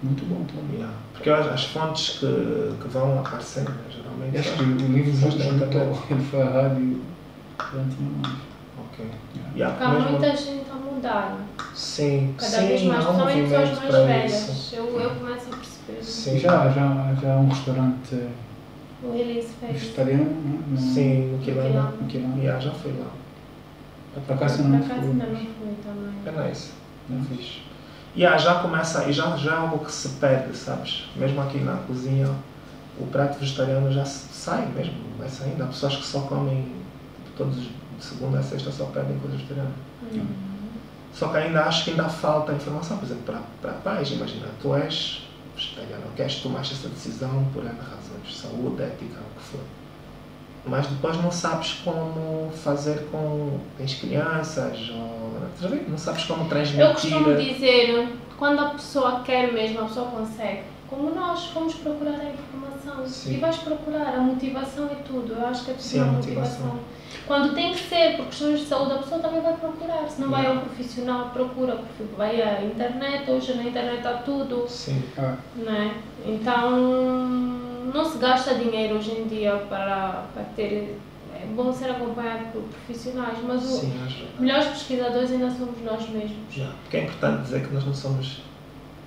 Muito 0.02 0.24
bom 0.26 0.44
também. 0.44 0.76
Yeah. 0.76 0.94
Porque 1.12 1.30
acho- 1.30 1.48
as 1.50 1.64
fontes 1.64 2.18
que, 2.18 2.74
que 2.82 2.88
vão 2.88 3.18
aparecendo, 3.20 3.70
né, 3.70 3.84
geralmente. 3.90 4.38
Acho 4.38 4.54
que 4.56 4.62
o 4.62 4.92
livro 4.92 5.30
juntou, 5.30 5.94
foi 6.30 6.42
à 6.42 6.44
rádio 6.50 7.00
durante 7.58 7.96
anos. 7.98 8.36
Ok. 8.78 9.04
Yeah. 9.34 9.52
Yeah, 9.56 9.76
Porque 9.76 9.84
há 9.84 9.88
mesmo- 9.98 10.10
muita 10.18 10.36
gente 10.36 10.70
a 10.70 10.74
mudar. 10.74 11.38
Sim, 11.74 12.34
Cada 12.38 12.50
sim, 12.50 12.66
vez 12.68 12.82
mais, 12.84 13.04
principalmente 13.04 13.42
pessoas 13.48 13.68
mais 13.68 13.78
para 13.78 14.04
velhas. 14.06 14.72
Eu, 14.72 15.00
eu 15.00 15.10
começo 15.10 15.46
a 15.52 15.56
perceber. 15.56 16.02
Sim. 16.04 16.38
Já, 16.38 16.68
já, 16.70 17.14
já 17.20 17.34
há 17.34 17.38
um 17.38 17.48
restaurante 17.48 18.20
O 19.02 19.12
Release 19.12 19.48
fez. 19.60 19.72
vegetariano, 19.72 20.24
né? 20.24 20.76
Sim, 20.78 21.32
no. 21.32 21.38
Quilano. 21.38 21.96
no 22.00 22.06
Quilano. 22.08 22.38
Yeah, 22.42 22.60
já 22.60 22.70
fui 22.72 22.92
lá. 22.92 23.10
Por 24.26 24.34
acaso 24.34 24.60
eu 24.60 24.64
Por 24.64 24.70
não 24.70 24.78
acaso 24.78 25.00
fui, 25.00 25.10
ainda 25.10 25.26
não 25.26 25.36
fui 25.36 25.74
também. 25.84 26.44
É 26.44 26.48
nice. 26.48 26.70
É 27.10 27.34
fixe. 27.34 27.62
Yeah, 28.16 28.38
já 28.38 28.60
começa, 28.60 29.08
e 29.08 29.12
já, 29.12 29.36
já 29.36 29.52
é 29.52 29.56
algo 29.56 29.84
que 29.84 29.90
se 29.90 30.08
perde, 30.10 30.56
sabes? 30.56 31.08
Mesmo 31.16 31.40
aqui 31.42 31.58
na 31.58 31.78
cozinha, 31.78 32.30
o 32.98 33.06
prato 33.06 33.40
vegetariano 33.40 33.90
já 33.92 34.04
sai 34.04 34.66
mesmo, 34.66 34.94
vai 35.18 35.28
saindo. 35.28 35.64
Há 35.64 35.66
pessoas 35.66 35.96
que 35.96 36.04
só 36.04 36.20
comem 36.20 36.72
todos 37.36 37.56
de 37.56 38.04
segunda 38.04 38.38
a 38.38 38.42
sexta 38.42 38.70
só 38.70 38.86
pedem 38.86 39.18
coisa 39.18 39.36
vegetariana. 39.36 39.72
Uhum. 40.12 40.26
Só 41.12 41.28
que 41.28 41.38
ainda 41.38 41.64
acho 41.64 41.84
que 41.84 41.90
ainda 41.90 42.08
falta 42.08 42.52
informação, 42.52 42.98
por 42.98 43.04
exemplo, 43.04 43.24
para, 43.24 43.40
para 43.60 43.72
pais, 43.80 44.10
imagina, 44.10 44.46
tu 44.60 44.74
és 44.74 45.26
vegetariano, 45.54 46.04
queres 46.16 46.36
tomar 46.36 46.60
essa 46.60 46.88
decisão 46.88 47.48
por 47.52 47.64
N 47.64 47.70
razões, 47.70 48.36
saúde, 48.36 48.82
ética, 48.82 49.20
o 49.20 49.38
que 49.38 49.44
for. 49.44 49.60
Mas 50.66 50.86
depois 50.86 51.16
não 51.22 51.30
sabes 51.30 51.74
como 51.84 52.50
fazer 52.50 53.06
com. 53.10 53.60
Tens 53.76 53.94
crianças, 53.94 54.90
ou. 54.90 55.13
Estás 55.54 55.72
a? 55.72 55.76
Não 55.88 55.98
sabes 55.98 56.24
como 56.24 56.48
transmitir. 56.48 56.84
Eu 56.86 56.92
costumo 56.92 57.34
dizer, 57.36 58.08
quando 58.38 58.60
a 58.60 58.70
pessoa 58.70 59.20
quer 59.24 59.52
mesmo, 59.52 59.80
a 59.80 59.84
pessoa 59.84 60.06
consegue. 60.08 60.62
Como 60.88 61.14
nós 61.14 61.46
fomos 61.46 61.74
procurar 61.74 62.20
a 62.20 62.30
informação. 62.30 63.06
Sim. 63.06 63.34
E 63.34 63.36
vais 63.38 63.56
procurar 63.56 64.14
a 64.14 64.18
motivação 64.20 64.86
e 64.92 64.96
tudo. 65.06 65.32
Eu 65.34 65.46
acho 65.46 65.64
que 65.64 65.70
é 65.70 65.74
preciso 65.74 65.94
Sim, 66.04 66.08
a 66.08 66.12
motivação. 66.12 66.66
motivação. 66.66 66.94
Quando 67.26 67.54
tem 67.54 67.72
que 67.72 67.78
ser, 67.80 68.16
por 68.16 68.26
questões 68.26 68.60
de 68.60 68.66
saúde, 68.66 68.92
a 68.92 68.98
pessoa 68.98 69.20
também 69.20 69.40
vai 69.40 69.54
procurar. 69.54 70.06
Se 70.08 70.20
não 70.20 70.28
vai 70.30 70.42
Yeah. 70.42 70.60
ao 70.60 70.66
profissional, 70.66 71.30
procura. 71.30 71.76
Porque 71.96 72.14
vai 72.16 72.40
à 72.42 72.62
internet, 72.62 73.30
hoje 73.30 73.54
na 73.54 73.64
internet 73.64 73.96
está 73.98 74.12
tudo. 74.18 74.66
Sim, 74.68 75.02
Ah, 75.16 75.36
né? 75.56 75.94
Então, 76.26 76.70
não 77.94 78.04
se 78.04 78.18
gasta 78.18 78.54
dinheiro 78.54 78.96
hoje 78.96 79.12
em 79.12 79.26
dia 79.26 79.56
para, 79.68 80.24
para 80.34 80.44
ter. 80.56 80.98
É 81.44 81.54
bom 81.54 81.72
ser 81.72 81.90
acompanhado 81.90 82.44
por 82.52 82.62
profissionais, 82.62 83.36
mas 83.46 83.62
os 83.64 83.80
sim, 83.80 83.92
melhores 84.38 84.68
pesquisadores 84.68 85.30
ainda 85.32 85.50
somos 85.50 85.74
nós 85.84 86.08
mesmos. 86.08 86.36
Já. 86.50 86.70
Porque 86.82 86.96
é 86.96 87.04
importante 87.04 87.42
dizer 87.42 87.66
que 87.66 87.74
nós 87.74 87.84
não 87.84 87.94
somos 87.94 88.42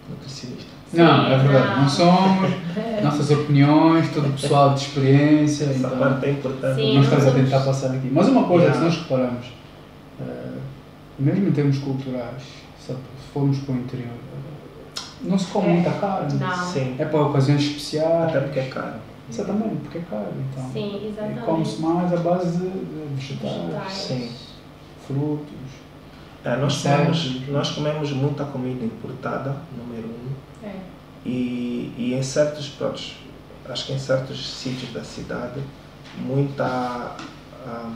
nutricionistas. 0.09 0.77
Não, 0.93 1.27
é 1.27 1.37
verdade, 1.37 1.67
não. 1.75 1.81
não 1.81 1.89
somos, 1.89 2.51
nossas 3.03 3.31
opiniões, 3.31 4.09
todo 4.13 4.29
o 4.29 4.31
pessoal 4.33 4.73
de 4.73 4.81
experiência, 4.81 5.65
Essa 5.65 5.73
então 5.79 5.97
parte 5.97 6.25
é 6.27 6.31
importante. 6.31 6.75
Sim. 6.75 6.95
nós 6.95 7.03
estamos 7.05 7.27
a 7.27 7.31
tentar 7.31 7.59
passar 7.61 7.87
aqui. 7.95 8.09
Mas 8.11 8.27
uma 8.29 8.43
coisa 8.45 8.65
Yeah. 8.67 8.79
que 8.79 8.85
nós 8.85 8.97
reparamos, 9.03 9.45
eh, 10.21 10.57
mesmo 11.19 11.47
em 11.47 11.51
termos 11.51 11.77
culturais, 11.79 12.43
se 12.79 12.93
se 12.93 13.33
formos 13.33 13.57
para 13.59 13.73
o 13.75 13.77
interior, 13.79 14.07
eh, 14.13 14.99
não 15.23 15.37
se 15.37 15.47
come 15.47 15.67
É. 15.67 15.73
muita 15.73 15.91
carne. 15.91 16.33
Não. 16.39 16.65
Sim, 16.65 16.95
É 16.97 17.03
para 17.05 17.21
ocasiões 17.21 17.61
especiais. 17.63 18.29
até 18.29 18.39
porque 18.39 18.59
é 18.59 18.65
caro. 18.67 18.93
Exatamente, 19.29 19.75
porque 19.83 19.97
é 19.97 20.01
caro. 20.01 20.33
Então. 20.51 20.69
Sim, 20.71 20.99
E 21.03 21.07
exatamente. 21.09 21.41
come-se 21.41 21.81
mais 21.81 22.13
à 22.13 22.17
base 22.17 22.57
de, 22.57 22.69
de 22.69 23.15
vegetais, 23.15 23.53
Vegetais. 23.53 23.93
Sim. 23.93 24.31
frutos. 25.05 25.47
É, 26.45 26.55
nós, 26.55 26.81
comemos, 26.81 27.47
nós 27.49 27.69
comemos 27.71 28.11
muita 28.11 28.45
comida 28.45 28.85
importada, 28.85 29.57
número 29.77 30.07
um. 30.07 30.65
É. 30.65 30.75
E, 31.25 31.93
e 31.97 32.13
em 32.13 32.23
certos 32.23 32.69
pratos, 32.69 33.17
acho 33.67 33.85
que 33.87 33.93
em 33.93 33.99
certos 33.99 34.49
sítios 34.49 34.93
da 34.93 35.03
cidade, 35.03 35.59
muita. 36.17 37.15
Um, 37.65 37.95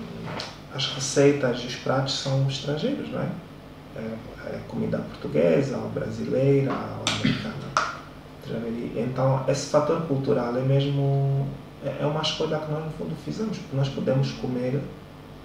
as 0.74 0.88
receitas 0.94 1.62
e 1.64 1.68
os 1.68 1.76
pratos 1.76 2.18
são 2.20 2.48
estrangeiros, 2.48 3.10
não 3.12 3.22
é? 3.22 3.30
É, 3.96 4.56
é 4.56 4.62
comida 4.68 4.98
portuguesa, 5.00 5.78
ou 5.78 5.90
brasileira, 5.90 6.72
ou 6.72 7.14
americana. 7.14 7.71
Então, 8.96 9.44
esse 9.48 9.70
fator 9.70 10.02
cultural 10.04 10.56
é 10.58 10.62
mesmo. 10.62 11.48
É, 11.84 12.04
é 12.04 12.06
uma 12.06 12.22
escolha 12.22 12.60
que 12.60 12.72
nós, 12.72 12.86
no 12.86 12.92
fundo, 12.92 13.16
fizemos, 13.24 13.58
porque 13.58 13.76
nós 13.76 13.90
podemos 13.90 14.32
comer 14.34 14.82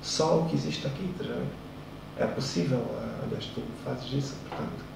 só 0.02 0.38
o 0.38 0.46
que 0.46 0.54
existe 0.54 0.86
aqui. 0.86 1.10
É 2.18 2.24
possível, 2.26 2.78
eh, 2.78 3.24
aliás, 3.24 3.44
tu 3.54 3.62
fazes 3.84 4.12
isso, 4.12 4.36
portanto. 4.48 4.86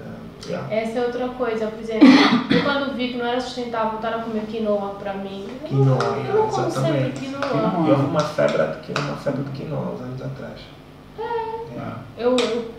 Uh, 0.00 0.48
yeah. 0.48 0.74
Essa 0.74 0.98
é 1.00 1.06
outra 1.06 1.28
coisa, 1.28 1.66
por 1.66 1.80
exemplo, 1.80 2.08
eu 2.50 2.62
quando 2.62 2.96
vi 2.96 3.08
que 3.08 3.18
não 3.18 3.26
era 3.26 3.40
sustentável 3.40 3.96
estar 3.96 4.14
a 4.14 4.22
comer 4.22 4.46
quinoa 4.46 4.94
para 4.94 5.14
mim, 5.14 5.46
quinoa, 5.66 5.98
eu 6.26 6.34
não 6.34 6.48
como 6.48 6.70
sempre 6.70 7.10
quinoa. 7.10 7.42
quinoa. 7.42 7.86
E 7.86 7.90
houve 7.90 8.04
uma 8.04 8.20
febre 8.20 8.62
de, 8.62 9.00
uma 9.00 9.16
febre 9.16 9.42
de 9.42 9.50
quinoa 9.50 9.92
uns 9.92 10.00
anos 10.00 10.22
atrás. 10.22 10.60
É. 11.18 11.74
Yeah. 11.74 11.98
Eu, 12.16 12.36
eu, 12.36 12.70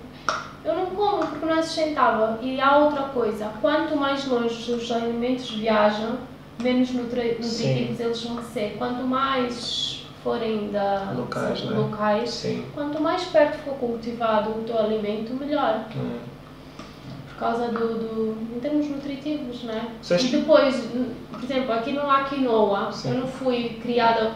eu 0.64 0.76
não 0.76 0.86
como 0.88 1.26
porque 1.26 1.46
não 1.46 1.58
é 1.58 1.62
sustentável. 1.62 2.38
E 2.42 2.60
há 2.60 2.78
outra 2.78 3.04
coisa, 3.04 3.52
quanto 3.62 3.96
mais 3.96 4.28
longe 4.28 4.72
os 4.72 4.92
alimentos 4.92 5.52
viajam, 5.52 6.18
menos 6.62 6.92
nutritivos 6.92 8.00
eles 8.00 8.24
vão 8.24 8.42
ser. 8.44 8.76
Quanto 8.78 9.04
mais 9.04 10.06
forem 10.24 10.70
da, 10.70 11.14
locais, 11.16 11.64
né? 11.64 11.76
locais 11.76 12.48
quanto 12.76 13.02
mais 13.02 13.24
perto 13.26 13.58
for 13.60 13.74
cultivado 13.76 14.52
o 14.52 14.64
teu 14.64 14.78
alimento, 14.78 15.34
melhor. 15.34 15.86
Hum. 15.96 16.20
Por 17.30 17.38
causa 17.38 17.70
do, 17.70 17.98
do. 17.98 18.38
em 18.56 18.60
termos 18.60 18.88
nutritivos, 18.88 19.64
né? 19.64 19.88
E 20.12 20.28
depois, 20.28 20.88
por 21.32 21.44
exemplo, 21.44 21.72
aqui 21.72 21.92
não 21.92 22.10
há 22.10 22.26
quinoa, 22.26 22.92
Sim. 22.92 23.10
eu 23.10 23.16
não 23.22 23.28
fui 23.28 23.80
criada. 23.82 24.36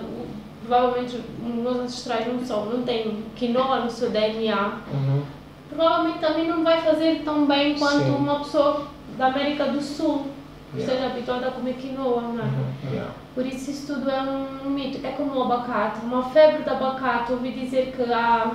Provavelmente 0.65 1.21
meus 1.39 1.77
ancestrais 1.77 2.27
não 2.27 2.43
são, 2.43 2.65
não 2.65 2.81
tem 2.81 3.23
quinoa 3.35 3.81
no 3.81 3.91
seu 3.91 4.09
DNA. 4.09 4.79
Uhum. 4.91 5.23
Provavelmente 5.75 6.19
também 6.19 6.47
não 6.47 6.63
vai 6.63 6.81
fazer 6.81 7.21
tão 7.23 7.45
bem 7.45 7.77
quanto 7.77 8.05
Sim. 8.05 8.15
uma 8.15 8.39
pessoa 8.39 8.87
da 9.17 9.27
América 9.27 9.65
do 9.65 9.81
Sul 9.81 10.27
yeah. 10.73 10.93
esteja 10.93 11.11
habituada 11.11 11.47
a 11.47 11.51
comer 11.51 11.73
quinoa, 11.73 12.21
né? 12.21 12.43
Uhum. 12.43 12.91
Yeah. 12.91 13.11
Por 13.33 13.45
isso 13.45 13.71
isso 13.71 13.93
tudo 13.93 14.09
é 14.09 14.21
um 14.21 14.69
mito. 14.69 15.05
É 15.05 15.11
como 15.11 15.37
o 15.37 15.43
abacate. 15.43 16.05
Uma 16.05 16.23
febre 16.29 16.63
de 16.63 16.69
abacate. 16.69 17.33
Ouvi 17.33 17.51
dizer 17.51 17.93
que 17.95 18.11
há, 18.11 18.51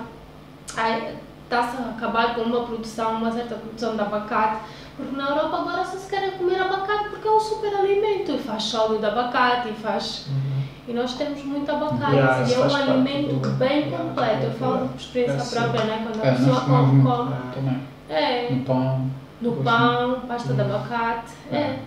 está-se 0.67 1.77
a 1.77 1.91
acabar 1.97 2.35
com 2.35 2.43
uma 2.43 2.65
produção, 2.65 3.17
uma 3.17 3.31
certa 3.31 3.57
produção 3.57 3.95
de 3.95 4.01
abacate. 4.01 4.63
Porque 4.97 5.17
na 5.17 5.29
Europa 5.29 5.57
agora 5.59 5.85
só 5.85 5.99
se 5.99 6.09
quer 6.09 6.39
comer 6.39 6.61
abacate 6.61 7.11
porque 7.11 7.29
é 7.29 7.31
um 7.31 7.41
super 7.41 7.75
alimento. 7.75 8.33
E 8.33 8.39
faz 8.39 8.63
sólido 8.63 9.01
de 9.01 9.07
abacate 9.07 9.69
e 9.69 9.73
faz... 9.75 10.27
Uhum. 10.29 10.50
E 10.91 10.93
nós 10.93 11.15
temos 11.15 11.45
muito 11.45 11.71
abacate. 11.71 12.17
Yeah, 12.17 12.49
e 12.49 12.53
é 12.53 12.59
um 12.59 12.75
alimento 12.75 13.37
do... 13.37 13.51
bem 13.51 13.89
completo. 13.93 14.43
Eu 14.43 14.51
falo 14.55 14.89
por 14.89 15.01
experiência 15.01 15.59
é 15.59 15.63
própria, 15.63 15.85
né? 15.85 16.03
Quando 16.03 16.25
a 16.25 16.27
é, 16.27 16.35
pessoa 16.35 16.61
come... 16.63 17.03
come 17.05 17.81
é. 18.09 18.51
No 18.51 18.65
pão. 18.65 19.11
No 19.41 19.53
pão, 19.63 20.21
pasta 20.27 20.53
de 20.53 20.61
abacate. 20.61 21.33
é. 21.53 21.57
é. 21.57 21.79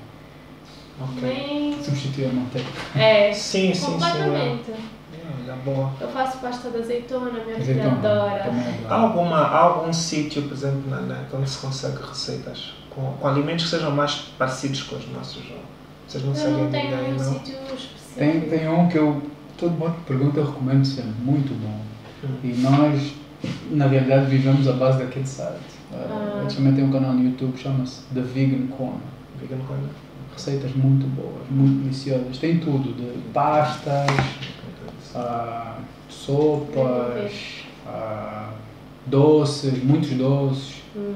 Okay. 1.01 1.21
Bem... 1.21 1.83
Substituir 1.83 2.29
a 2.29 2.33
manteiga. 2.33 2.69
É, 2.95 3.33
sim, 3.33 3.73
sim, 3.73 3.85
completamente. 3.85 4.67
Sim, 4.67 4.73
é. 5.47 5.51
é 5.51 5.55
boa. 5.65 5.91
Eu 5.99 6.07
faço 6.07 6.37
pasta 6.37 6.69
de 6.69 6.77
azeitona, 6.77 7.43
minha 7.43 7.59
filha 7.59 7.91
adora. 7.91 8.45
Há, 8.87 8.95
alguma, 8.95 9.37
há 9.39 9.57
algum 9.57 9.91
sítio, 9.91 10.43
por 10.43 10.53
exemplo, 10.53 10.89
na 10.89 11.01
net 11.01 11.25
onde 11.33 11.49
se 11.49 11.57
consegue 11.57 11.97
receitas 12.01 12.73
com, 12.89 13.11
com 13.19 13.27
alimentos 13.27 13.65
que 13.65 13.71
sejam 13.71 13.91
mais 13.91 14.15
parecidos 14.37 14.83
com 14.83 14.95
os 14.95 15.09
nossos? 15.09 15.43
Vocês 16.07 16.23
não 16.23 16.33
não 16.33 16.71
tenho 16.71 16.97
ninguém, 16.97 17.13
não? 17.13 17.19
sítio 17.19 17.55
específico. 17.75 18.15
Tem, 18.17 18.41
tem 18.41 18.69
um 18.69 18.87
que 18.87 18.97
eu, 18.97 19.21
todo 19.57 19.71
mundo 19.71 19.95
que 19.97 20.05
pergunta, 20.05 20.39
eu 20.39 20.45
recomendo 20.45 20.85
sempre, 20.85 21.13
muito 21.19 21.53
bom. 21.59 21.79
Hum. 22.23 22.37
E 22.43 22.53
nós, 22.61 23.13
na 23.71 23.87
realidade, 23.87 24.25
vivemos 24.27 24.67
a 24.67 24.73
base 24.73 24.99
daquele 24.99 25.25
site. 25.25 25.59
Ah. 25.93 26.41
Eu 26.43 26.55
também 26.55 26.73
tenho 26.73 26.87
um 26.87 26.91
canal 26.91 27.13
no 27.13 27.23
YouTube 27.23 27.53
que 27.53 27.63
chama-se 27.63 28.01
The 28.13 28.21
Vegan 28.21 28.67
Corner. 28.67 29.01
Vegan 29.39 29.63
Corner? 29.67 29.89
receitas 30.33 30.75
muito 30.75 31.05
boas, 31.15 31.49
muito 31.49 31.83
deliciosas. 31.83 32.37
Tem 32.37 32.59
tudo, 32.59 32.93
de 32.93 33.21
pastas, 33.31 34.09
uh, 35.15 35.81
sopas, 36.09 37.63
uh, 37.85 38.53
doces, 39.05 39.83
muitos 39.83 40.11
doces. 40.11 40.81
Uhum. 40.95 41.15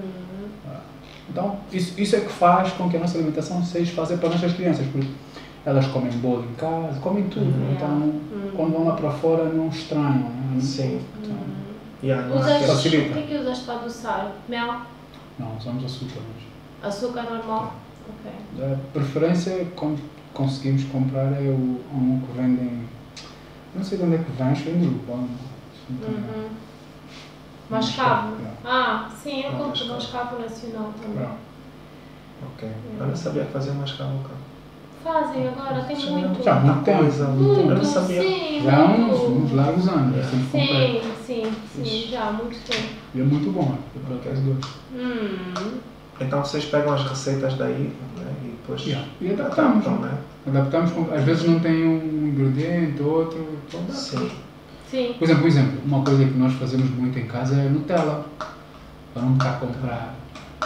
Então, 1.29 1.57
isso, 1.71 1.99
isso 1.99 2.15
é 2.15 2.21
que 2.21 2.31
faz 2.31 2.73
com 2.73 2.89
que 2.89 2.97
a 2.97 2.99
nossa 2.99 3.17
alimentação 3.17 3.63
seja 3.63 3.91
fazer 3.93 4.17
para 4.17 4.29
as 4.29 4.35
nossas 4.35 4.53
crianças, 4.53 4.85
porque 4.87 5.07
elas 5.65 5.85
comem 5.87 6.11
bolo 6.13 6.45
em 6.45 6.53
casa, 6.55 6.99
comem 6.99 7.27
tudo. 7.27 7.45
Uhum. 7.45 7.73
Então, 7.73 7.89
uhum. 7.89 8.51
quando 8.55 8.73
vão 8.73 8.85
lá 8.85 8.95
para 8.95 9.11
fora, 9.11 9.45
não 9.45 9.67
estranham. 9.67 10.29
Né? 10.29 10.61
Sim. 10.61 11.01
Então, 11.21 11.35
yeah, 12.01 12.33
usas, 12.33 12.85
o 12.85 12.89
que 12.89 12.95
é 12.97 13.25
que 13.27 13.35
usas 13.35 13.59
para 13.59 13.75
adoçar? 13.75 14.31
Mel? 14.47 14.81
Não, 15.37 15.57
usamos 15.57 15.83
açúcar. 15.83 16.21
Mas... 16.81 16.93
Açúcar 16.93 17.23
normal? 17.23 17.75
Okay. 18.19 18.73
A 18.73 18.77
preferência, 18.93 19.67
quando 19.75 20.01
conseguimos 20.33 20.85
comprar, 20.85 21.33
é 21.33 21.49
o, 21.49 21.81
um 21.93 22.21
que 22.25 22.39
vendem. 22.39 22.87
Não 23.75 23.83
sei 23.83 23.97
de 23.97 24.05
onde 24.05 24.15
é 24.15 24.17
que 24.19 24.31
vem, 24.31 24.47
acho 24.47 24.63
que 24.63 24.71
vem 24.71 24.79
do 24.79 24.87
Urbano. 24.87 25.29
Uhum. 25.89 26.47
Mascavo. 27.69 28.35
Ah, 28.63 29.09
sim, 29.21 29.43
eu 29.43 29.51
compro 29.51 29.87
mascavo 29.87 30.39
nacional 30.39 30.93
também. 31.01 31.27
Ok. 32.53 32.69
Eu 32.99 33.07
não 33.07 33.15
sabia 33.15 33.45
fazer 33.45 33.71
mascavo 33.71 34.19
cá. 34.23 34.35
Fazem 35.03 35.47
agora, 35.47 35.83
tem 35.83 35.95
muito. 36.11 36.43
Já 36.43 36.57
há 36.57 36.59
muito 36.59 36.83
tempo. 36.83 37.03
Muito, 37.03 37.59
eu 37.59 37.75
não 37.75 37.83
sabia. 37.83 38.21
Sim, 38.21 38.61
já 38.63 38.77
há 38.77 38.85
uns, 38.85 39.19
uns 39.21 39.51
largos 39.53 39.87
anos. 39.87 40.17
É. 40.17 40.23
Sim, 40.23 41.01
sim, 41.25 41.43
sim, 41.75 41.83
sim, 41.83 42.07
já 42.11 42.27
há 42.27 42.31
muito 42.31 42.59
tempo. 42.65 42.93
E 43.13 43.21
é 43.21 43.23
muito 43.23 43.51
bom, 43.51 43.77
eu 43.95 44.01
por 44.01 44.17
acaso 44.17 44.41
gosto. 44.41 44.79
Hum. 44.93 45.77
Então 46.19 46.43
vocês 46.43 46.65
pegam 46.65 46.93
as 46.93 47.03
receitas 47.03 47.53
daí 47.55 47.93
né, 48.17 48.33
e 48.43 48.47
depois 48.47 48.81
yeah. 48.85 49.07
e 49.21 49.31
adaptamos. 49.31 49.85
Adaptam, 49.85 49.99
né? 49.99 50.17
Adaptamos, 50.47 50.91
com, 50.91 51.13
às 51.13 51.23
vezes 51.23 51.47
não 51.47 51.59
tem 51.59 51.87
um 51.87 52.27
ingrediente, 52.27 53.01
outro. 53.01 53.59
Sim. 53.91 54.31
Sim. 54.89 55.15
Por 55.17 55.25
exemplo, 55.25 55.41
por 55.41 55.47
exemplo, 55.47 55.81
uma 55.85 56.03
coisa 56.03 56.25
que 56.25 56.37
nós 56.37 56.53
fazemos 56.53 56.89
muito 56.91 57.17
em 57.19 57.27
casa 57.27 57.55
é 57.55 57.69
Nutella. 57.69 58.25
Para 59.13 59.23
não 59.23 59.33
estar 59.33 59.49
a 59.49 59.57
comprar. 59.57 60.15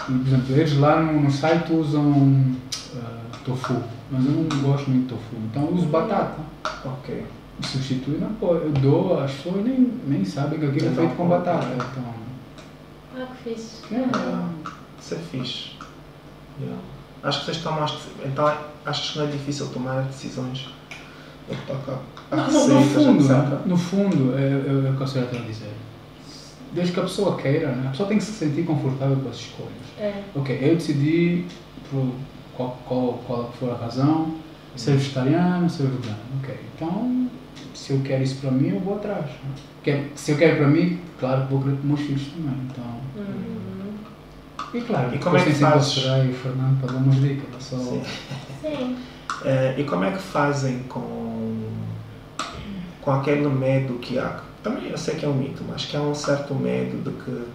E, 0.09 0.13
por 0.13 0.27
exemplo, 0.27 0.55
eles 0.55 0.77
lá 0.77 1.01
no, 1.01 1.21
no 1.21 1.31
site 1.31 1.73
usam 1.73 2.11
uh, 2.11 3.37
tofu, 3.45 3.81
mas 4.11 4.25
eu 4.25 4.31
não 4.31 4.61
gosto 4.61 4.89
muito 4.89 5.03
de 5.03 5.09
tofu, 5.09 5.35
então 5.49 5.63
eu 5.63 5.73
uso 5.73 5.85
batata. 5.87 6.41
Ok. 6.83 7.25
Substitui 7.63 8.17
na 8.17 8.27
pô, 8.39 8.55
eu 8.55 8.71
dou, 8.71 9.19
as 9.19 9.31
pessoas 9.31 9.63
nem, 9.63 9.93
nem 10.07 10.25
sabem 10.25 10.59
que 10.59 10.65
aquilo 10.65 10.87
é 10.87 10.91
feito 10.91 11.15
com 11.15 11.27
batata. 11.27 11.67
Então, 11.75 12.13
ah, 13.15 13.27
que 13.35 13.49
fixe. 13.49 13.93
É, 13.93 13.97
é. 13.97 14.71
Isso 14.99 15.13
é 15.13 15.17
fixe. 15.17 15.71
Yeah. 16.59 16.81
Acho 17.23 17.39
que 17.39 17.45
vocês 17.45 17.57
tomam. 17.57 17.85
Então, 18.25 18.57
achas 18.85 19.11
que 19.11 19.19
não 19.19 19.25
é 19.25 19.31
difícil 19.31 19.67
tomar 19.67 20.01
decisões 20.03 20.69
a 22.31 22.35
não, 22.35 22.67
no 22.67 22.81
fundo, 22.81 23.67
no 23.67 23.77
fundo, 23.77 24.33
é, 24.37 24.41
é, 24.41 24.87
é 24.87 24.91
o 24.91 24.95
que 24.95 25.01
eu 25.01 25.05
estou 25.05 25.39
a 25.39 25.43
dizer. 25.43 25.71
Desde 26.73 26.93
que 26.93 26.99
a 26.99 27.03
pessoa 27.03 27.35
queira, 27.35 27.67
né? 27.73 27.87
a 27.87 27.89
pessoa 27.91 28.07
tem 28.07 28.17
que 28.17 28.23
se 28.23 28.31
sentir 28.31 28.63
confortável 28.63 29.17
com 29.17 29.29
as 29.29 29.35
escolhas. 29.35 29.71
É. 29.99 30.23
Ok, 30.33 30.57
eu 30.61 30.75
decidi, 30.75 31.45
por 31.89 32.11
qual, 32.55 32.77
qual, 32.85 33.23
qual 33.27 33.51
for 33.59 33.71
a 33.71 33.75
razão, 33.75 34.35
ser 34.75 34.93
vegetariano, 34.93 35.69
ser 35.69 35.83
vegano. 35.83 36.19
Ok, 36.39 36.55
então, 36.75 37.29
se 37.73 37.91
eu 37.91 37.99
quero 38.01 38.23
isso 38.23 38.35
para 38.39 38.51
mim, 38.51 38.69
eu 38.69 38.79
vou 38.79 38.95
atrás. 38.95 39.25
Né? 39.25 40.05
Se 40.15 40.31
eu 40.31 40.37
quero 40.37 40.57
para 40.57 40.67
mim, 40.67 40.99
claro 41.19 41.45
que 41.45 41.53
vou 41.53 41.61
querer 41.61 41.75
para 41.75 41.87
meus 41.87 41.99
filhos 41.99 42.27
também. 42.27 42.67
Então, 42.69 42.85
uhum. 43.17 43.51
E 44.73 44.81
claro, 44.81 45.13
e 45.13 45.17
como 45.17 45.35
é 45.35 45.43
que 45.43 45.51
fazes? 45.51 45.97
O 45.97 46.33
Fernando 46.33 46.79
para 46.79 46.93
dar 46.93 46.99
umas 46.99 47.19
dicas. 47.19 47.45
Só... 47.59 47.77
Sim. 47.77 48.01
Sim. 48.61 48.97
É, 49.43 49.75
e 49.77 49.83
como 49.83 50.03
é 50.03 50.11
que 50.11 50.19
fazem 50.19 50.79
com, 50.87 51.30
com 53.01 53.11
aquele 53.11 53.47
medo 53.47 53.95
que 53.99 54.17
há? 54.17 54.41
Também 54.63 54.89
eu 54.89 54.97
sei 54.97 55.15
que 55.15 55.25
é 55.25 55.27
um 55.27 55.33
mito, 55.33 55.63
mas 55.67 55.85
que 55.85 55.97
há 55.97 56.01
um 56.01 56.13
certo 56.13 56.53
medo 56.53 57.03
de 57.03 57.23
que, 57.23 57.47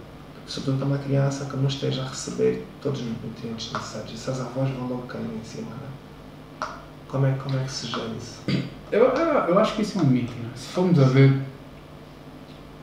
sobretudo 0.45 0.85
uma 0.85 0.97
criança, 0.97 1.45
que 1.45 1.55
não 1.55 1.67
esteja 1.67 2.03
a 2.03 2.09
receber 2.09 2.65
todos 2.81 3.01
os 3.01 3.07
nutrientes 3.07 3.71
necessários. 3.71 4.13
E 4.13 4.17
se 4.17 4.29
as 4.29 4.41
avós 4.41 4.69
vão 4.71 4.87
logo 4.87 5.07
cair 5.07 5.23
em 5.23 5.43
cima, 5.43 5.71
né? 5.71 6.67
Como 7.07 7.25
é, 7.25 7.31
como 7.33 7.57
é 7.57 7.63
que 7.63 7.71
se 7.71 7.87
gera 7.87 8.09
isso? 8.17 8.41
Eu, 8.91 9.05
eu, 9.05 9.25
eu 9.49 9.59
acho 9.59 9.75
que 9.75 9.81
isso 9.81 9.99
é 9.99 10.01
um 10.01 10.05
mito. 10.05 10.33
Né? 10.33 10.49
Se 10.55 10.67
formos 10.67 10.99
a 10.99 11.05
ver, 11.05 11.41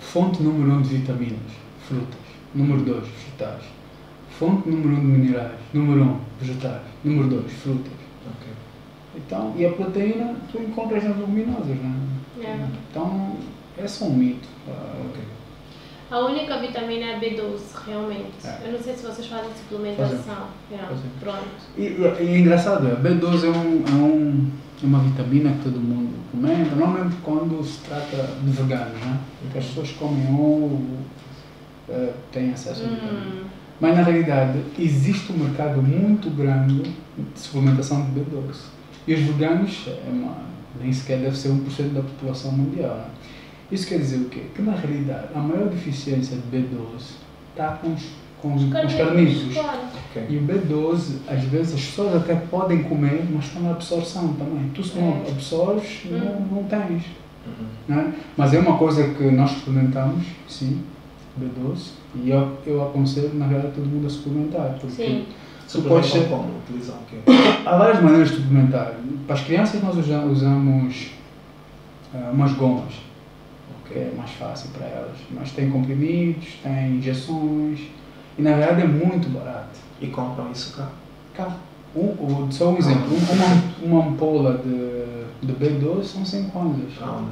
fonte 0.01 0.43
número 0.43 0.73
um 0.73 0.83
de 0.83 0.97
vitaminas, 0.97 1.53
frutas. 1.87 2.21
Número 2.55 2.83
dois, 2.83 3.07
vegetais 3.07 3.65
Fonte 4.39 4.69
número 4.69 4.89
1 4.89 4.93
um 4.93 5.01
de 5.01 5.07
minerais, 5.07 5.53
número 5.73 6.03
1, 6.03 6.05
um, 6.07 6.21
vegetais, 6.41 6.83
número 7.05 7.29
2, 7.29 7.53
frutas. 7.53 7.93
Okay. 8.37 8.53
Então, 9.15 9.55
e 9.57 9.65
a 9.65 9.71
proteína 9.71 10.35
tu 10.51 10.59
encontras 10.59 11.05
nas 11.05 11.17
leguminosas, 11.17 11.77
não 11.81 11.91
é? 11.91 12.14
Yeah. 12.39 12.67
Então, 12.91 13.37
é 13.79 13.87
só 13.87 14.07
um 14.07 14.15
mito. 14.15 14.49
Ah, 14.69 14.95
okay. 15.11 15.25
A 16.11 16.19
única 16.27 16.59
vitamina 16.59 17.07
é 17.07 17.19
B12, 17.21 17.61
realmente. 17.87 18.33
É. 18.45 18.63
Eu 18.67 18.73
não 18.73 18.81
sei 18.81 18.95
se 18.95 19.03
vocês 19.07 19.27
fazem 19.27 19.51
suplementação. 19.57 20.47
Yeah. 20.71 20.89
Pronto. 21.21 21.47
E, 21.77 21.83
e- 21.83 22.05
é 22.19 22.39
engraçado, 22.39 22.87
a 22.87 22.97
B12 22.97 23.45
é, 23.45 23.49
um, 23.49 23.85
é 23.87 23.93
um, 24.05 24.51
é 24.83 24.87
uma 24.87 24.99
vitamina 25.01 25.51
que 25.53 25.65
todo 25.65 25.81
mundo 25.81 26.13
comenta, 26.31 26.75
normalmente 26.77 27.17
quando 27.23 27.63
se 27.65 27.79
trata 27.81 28.29
de 28.43 28.51
veganos, 28.51 29.01
né? 29.01 29.19
Porque 29.41 29.59
as 29.59 29.65
pessoas 29.67 29.91
comem 29.93 30.27
ovo, 30.35 30.99
eh, 31.89 32.13
têm 32.33 32.53
acesso 32.53 32.83
a 32.85 32.89
vitamina. 32.89 33.13
Hum, 33.21 33.45
Mas 33.81 33.97
na 33.97 34.03
realidade 34.03 34.59
existe 34.79 35.33
um 35.33 35.37
mercado 35.39 35.83
muito 35.83 36.29
grande 36.31 36.83
de 36.83 37.39
suplementação 37.41 38.03
de 38.05 38.21
B12. 38.21 38.55
E 39.07 39.15
os 39.15 39.21
veganos 39.21 39.85
é 39.89 40.11
uma, 40.11 40.37
nem 40.81 40.93
sequer 40.93 41.19
deve 41.21 41.37
ser 41.37 41.49
1% 41.51 41.93
da 41.93 42.01
população 42.03 42.53
mundial. 42.53 42.97
Né? 42.97 43.05
Isso 43.73 43.87
quer 43.87 43.99
dizer 43.99 44.19
o 44.19 44.25
quê? 44.29 44.43
Que 44.55 44.63
na 44.63 44.73
realidade 44.75 45.29
a 45.35 45.39
maior 45.39 45.69
deficiência 45.69 46.37
de 46.37 46.43
B12 46.57 47.17
está 47.51 47.69
com 47.81 47.93
os, 47.95 48.03
com, 48.41 48.55
os- 48.55 48.65
com 48.65 48.87
os 48.87 48.95
carnívoros. 48.95 49.55
Claro. 49.55 49.79
Ok. 50.11 50.27
E 50.29 50.37
o 50.37 50.43
B12, 50.43 51.17
às 51.29 51.43
vezes 51.45 51.75
as 51.75 51.81
pessoas 51.85 52.15
até 52.17 52.35
podem 52.35 52.83
comer, 52.83 53.25
mas 53.33 53.47
estão 53.47 53.63
na 53.63 53.71
absorção 53.71 54.35
também. 54.35 54.71
Tu 54.75 54.83
se 54.85 54.99
não 54.99 55.23
É. 55.27 55.31
absorves, 55.31 56.03
não, 56.11 56.19
Hum. 56.19 56.47
não 56.53 56.65
tens. 56.65 57.03
Uhum. 57.47 57.67
Não 57.89 58.01
é? 58.01 58.13
Mas 58.37 58.55
é 58.55 58.59
uma 58.59 58.77
coisa 58.79 59.07
que 59.15 59.25
nós 59.31 59.51
suplementamos, 59.51 60.25
sim, 60.49 60.81
B12. 61.41 61.93
E 62.17 62.31
eu, 62.31 62.57
eu 62.67 62.83
aconselho, 62.83 63.35
na 63.35 63.47
verdade, 63.47 63.75
todo 63.75 63.87
mundo 63.87 64.07
a 64.07 64.11
suplementar. 64.11 64.77
Porque 64.81 64.95
Sim. 65.05 65.27
Tu 65.83 65.89
podes 65.89 66.11
ser- 66.11 66.29
como? 66.29 66.49
Quê? 67.09 67.17
Há 67.67 67.77
várias 67.77 68.03
maneiras 68.03 68.31
de 68.31 68.37
suplementar. 68.37 68.95
Para 69.27 69.37
as 69.37 69.43
crianças 69.43 69.83
nós 69.83 69.97
usa- 69.97 70.21
usamos 70.25 71.11
ah, 72.15 72.31
umas 72.33 72.53
gomas, 72.53 72.93
que 73.89 73.95
é 73.95 74.13
mais 74.17 74.31
fácil 74.33 74.71
para 74.71 74.87
elas. 74.87 75.17
Mas 75.31 75.51
tem 75.53 75.71
comprimidos, 75.71 76.47
tem 76.63 76.97
injeções 76.97 77.81
e 78.39 78.43
na 78.43 78.53
verdade 78.57 78.83
é 78.83 78.87
muito 78.87 79.29
barato. 79.31 79.79
E 80.01 80.09
compram 80.09 80.51
isso 80.53 80.77
cá? 80.77 80.89
Cá, 81.35 81.57
um, 81.97 82.01
o- 82.01 82.49
só 82.51 82.71
um 82.71 82.77
exemplo, 82.79 83.09
um- 83.15 83.33
uma, 83.87 83.99
uma 84.01 84.07
ampola 84.09 84.59
de, 84.59 85.47
de 85.47 85.53
B12 85.55 86.05
são 86.05 86.25
100 86.25 86.45
kwanzas. 86.45 86.93
Aonde? 87.01 87.31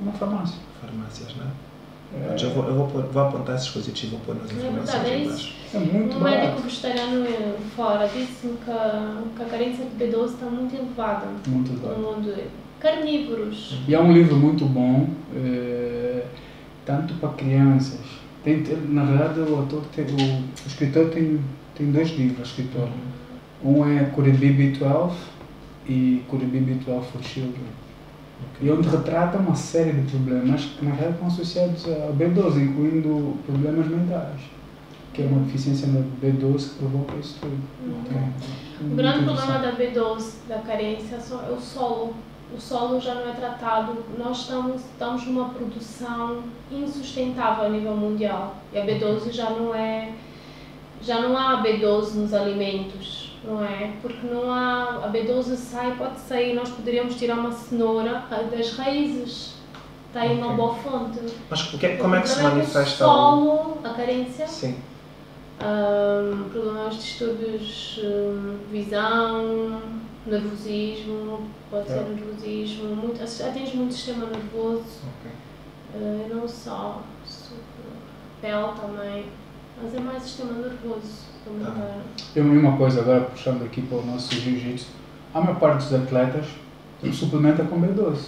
Uma 0.00 0.12
farmácia. 0.12 0.58
Farmácias, 0.80 1.34
né? 1.36 1.46
É, 2.14 2.28
Mas 2.32 2.42
eu 2.42 2.50
vou, 2.50 2.64
eu 2.64 2.74
vou, 2.74 2.86
pôr- 2.86 3.02
vou 3.06 3.22
apontar 3.22 3.54
esses 3.56 3.66
dispositivos, 3.66 4.10
vou 4.18 4.20
pôr 4.20 4.34
nas 4.36 4.50
É 4.50 4.54
informações 4.54 4.90
verdade, 5.02 5.10
é 5.10 5.18
em 5.18 5.22
isso. 5.22 5.30
baixo. 5.30 5.54
é 5.74 5.78
muito 5.78 6.16
Um 6.16 6.20
médico 6.20 6.42
barato. 6.46 6.62
vegetariano 6.62 7.26
fora 7.74 8.06
disse-me 8.08 8.56
que, 8.64 8.70
a- 8.70 9.22
que 9.36 9.42
a 9.42 9.46
carência 9.46 9.84
de 9.84 10.04
B12 10.04 10.24
está 10.34 10.46
muito 10.46 10.74
elevada 10.76 11.26
Muito 11.48 11.72
no 11.72 11.78
barato. 11.80 12.00
mundo. 12.00 12.34
Carnívoros. 12.80 13.74
E 13.88 13.94
é 13.94 14.00
um 14.00 14.12
livro 14.12 14.36
muito 14.36 14.64
bom, 14.66 15.08
eh, 15.34 16.24
tanto 16.84 17.14
para 17.14 17.30
crianças. 17.30 17.98
Tem, 18.44 18.62
na 18.88 19.02
verdade, 19.04 19.40
o 19.40 19.56
autor 19.56 19.82
tem, 19.94 20.04
o, 20.04 20.38
o 20.38 20.44
escritor 20.66 21.08
tem, 21.08 21.40
tem 21.74 21.90
dois 21.90 22.10
livros, 22.10 22.48
escritor. 22.50 22.88
Um 23.64 23.84
é 23.98 24.04
Kuribi 24.04 24.52
B12 24.78 25.10
e 25.88 26.22
Kuribi 26.28 26.58
B12 26.60 27.02
for 27.04 27.22
Children. 27.22 27.64
E 28.60 28.70
onde 28.70 28.88
retrata 28.88 29.38
uma 29.38 29.54
série 29.54 29.92
de 29.92 30.10
problemas 30.10 30.64
que 30.64 30.84
na 30.84 30.90
realidade 30.92 31.14
estão 31.14 31.28
associados 31.28 31.86
ao 31.86 32.14
B12, 32.14 32.62
incluindo 32.62 33.36
problemas 33.46 33.86
mentais, 33.86 34.40
que 35.12 35.22
é 35.22 35.26
uma 35.26 35.40
deficiência 35.40 35.88
na 35.88 36.00
B12 36.00 36.70
que 36.70 36.74
provoca 36.76 37.16
isso 37.16 37.38
tudo. 37.40 37.58
Ok? 38.00 38.16
O 38.16 38.84
Muito 38.84 38.96
grande 38.96 39.20
interessante. 39.20 39.46
problema 39.46 39.58
da 39.58 39.76
B12, 39.76 40.32
da 40.48 40.58
carência, 40.58 41.20
só 41.20 41.42
é 41.48 41.52
o 41.52 41.60
solo. 41.60 42.14
O 42.54 42.60
solo 42.60 43.00
já 43.00 43.14
não 43.14 43.28
é 43.28 43.32
tratado. 43.32 44.04
Nós 44.16 44.40
estamos, 44.40 44.82
estamos 44.82 45.26
numa 45.26 45.48
produção 45.48 46.42
insustentável 46.70 47.64
a 47.64 47.68
nível 47.68 47.96
mundial. 47.96 48.56
E 48.72 48.78
a 48.78 48.84
B12 48.86 49.32
já 49.32 49.50
não 49.50 49.74
é. 49.74 50.12
Já 51.02 51.20
não 51.20 51.36
há 51.36 51.62
B12 51.62 52.14
nos 52.14 52.32
alimentos, 52.32 53.25
não 53.46 53.64
é? 53.64 53.92
Porque 54.02 54.26
não 54.26 54.50
há. 54.52 55.04
A 55.04 55.08
B12 55.12 55.56
sai, 55.56 55.94
pode 55.96 56.18
sair. 56.20 56.54
Nós 56.54 56.68
poderíamos 56.70 57.14
tirar 57.16 57.38
uma 57.38 57.52
cenoura 57.52 58.24
a- 58.30 58.42
das 58.42 58.72
raízes. 58.76 59.54
Está 60.08 60.20
aí 60.22 60.36
uma 60.36 60.46
Ok. 60.46 60.56
boa 60.56 60.74
fonte. 60.74 61.20
Mas 61.50 61.72
o 61.74 61.78
que, 61.78 61.96
como 61.96 62.14
é 62.16 62.20
que 62.22 62.28
se 62.28 62.34
problema 62.34 62.56
manifesta 62.58 63.06
o 63.06 63.08
o... 63.08 63.10
solo, 63.10 63.78
a 63.84 63.90
carência. 63.90 64.46
Sim. 64.48 64.78
Ahm, 65.60 66.50
problemas 66.50 66.94
de 66.96 67.00
distúrbios 67.00 68.00
hum, 68.04 68.58
visão, 68.70 69.80
nervosismo, 70.26 71.48
pode 71.70 71.88
ser 71.88 71.98
É. 71.98 72.02
nervosismo, 72.02 72.94
muito, 72.96 73.22
atinge 73.22 73.76
muito 73.76 73.90
o 73.90 73.94
sistema 73.94 74.26
nervoso, 74.26 74.82
Ok. 75.20 75.30
ah, 75.94 76.26
não 76.34 76.46
só, 76.46 77.00
pele 78.42 78.68
também, 78.80 79.26
mas 79.82 79.94
é 79.94 80.00
mais 80.00 80.22
sistema 80.24 80.52
nervoso. 80.52 81.35
Também 81.46 81.64
Tá. 81.64 81.70
dá. 81.70 81.96
E 82.34 82.40
uma 82.40 82.76
coisa 82.76 83.00
agora, 83.00 83.20
puxando 83.22 83.64
aqui 83.64 83.80
para 83.82 83.98
o 83.98 84.06
nosso 84.06 84.34
jiu-jitsu, 84.34 84.88
a 85.32 85.40
maior 85.40 85.58
parte 85.58 85.84
dos 85.84 85.94
atletas 85.94 86.44
suplementa 87.12 87.62
com 87.64 87.80
B12. 87.80 88.18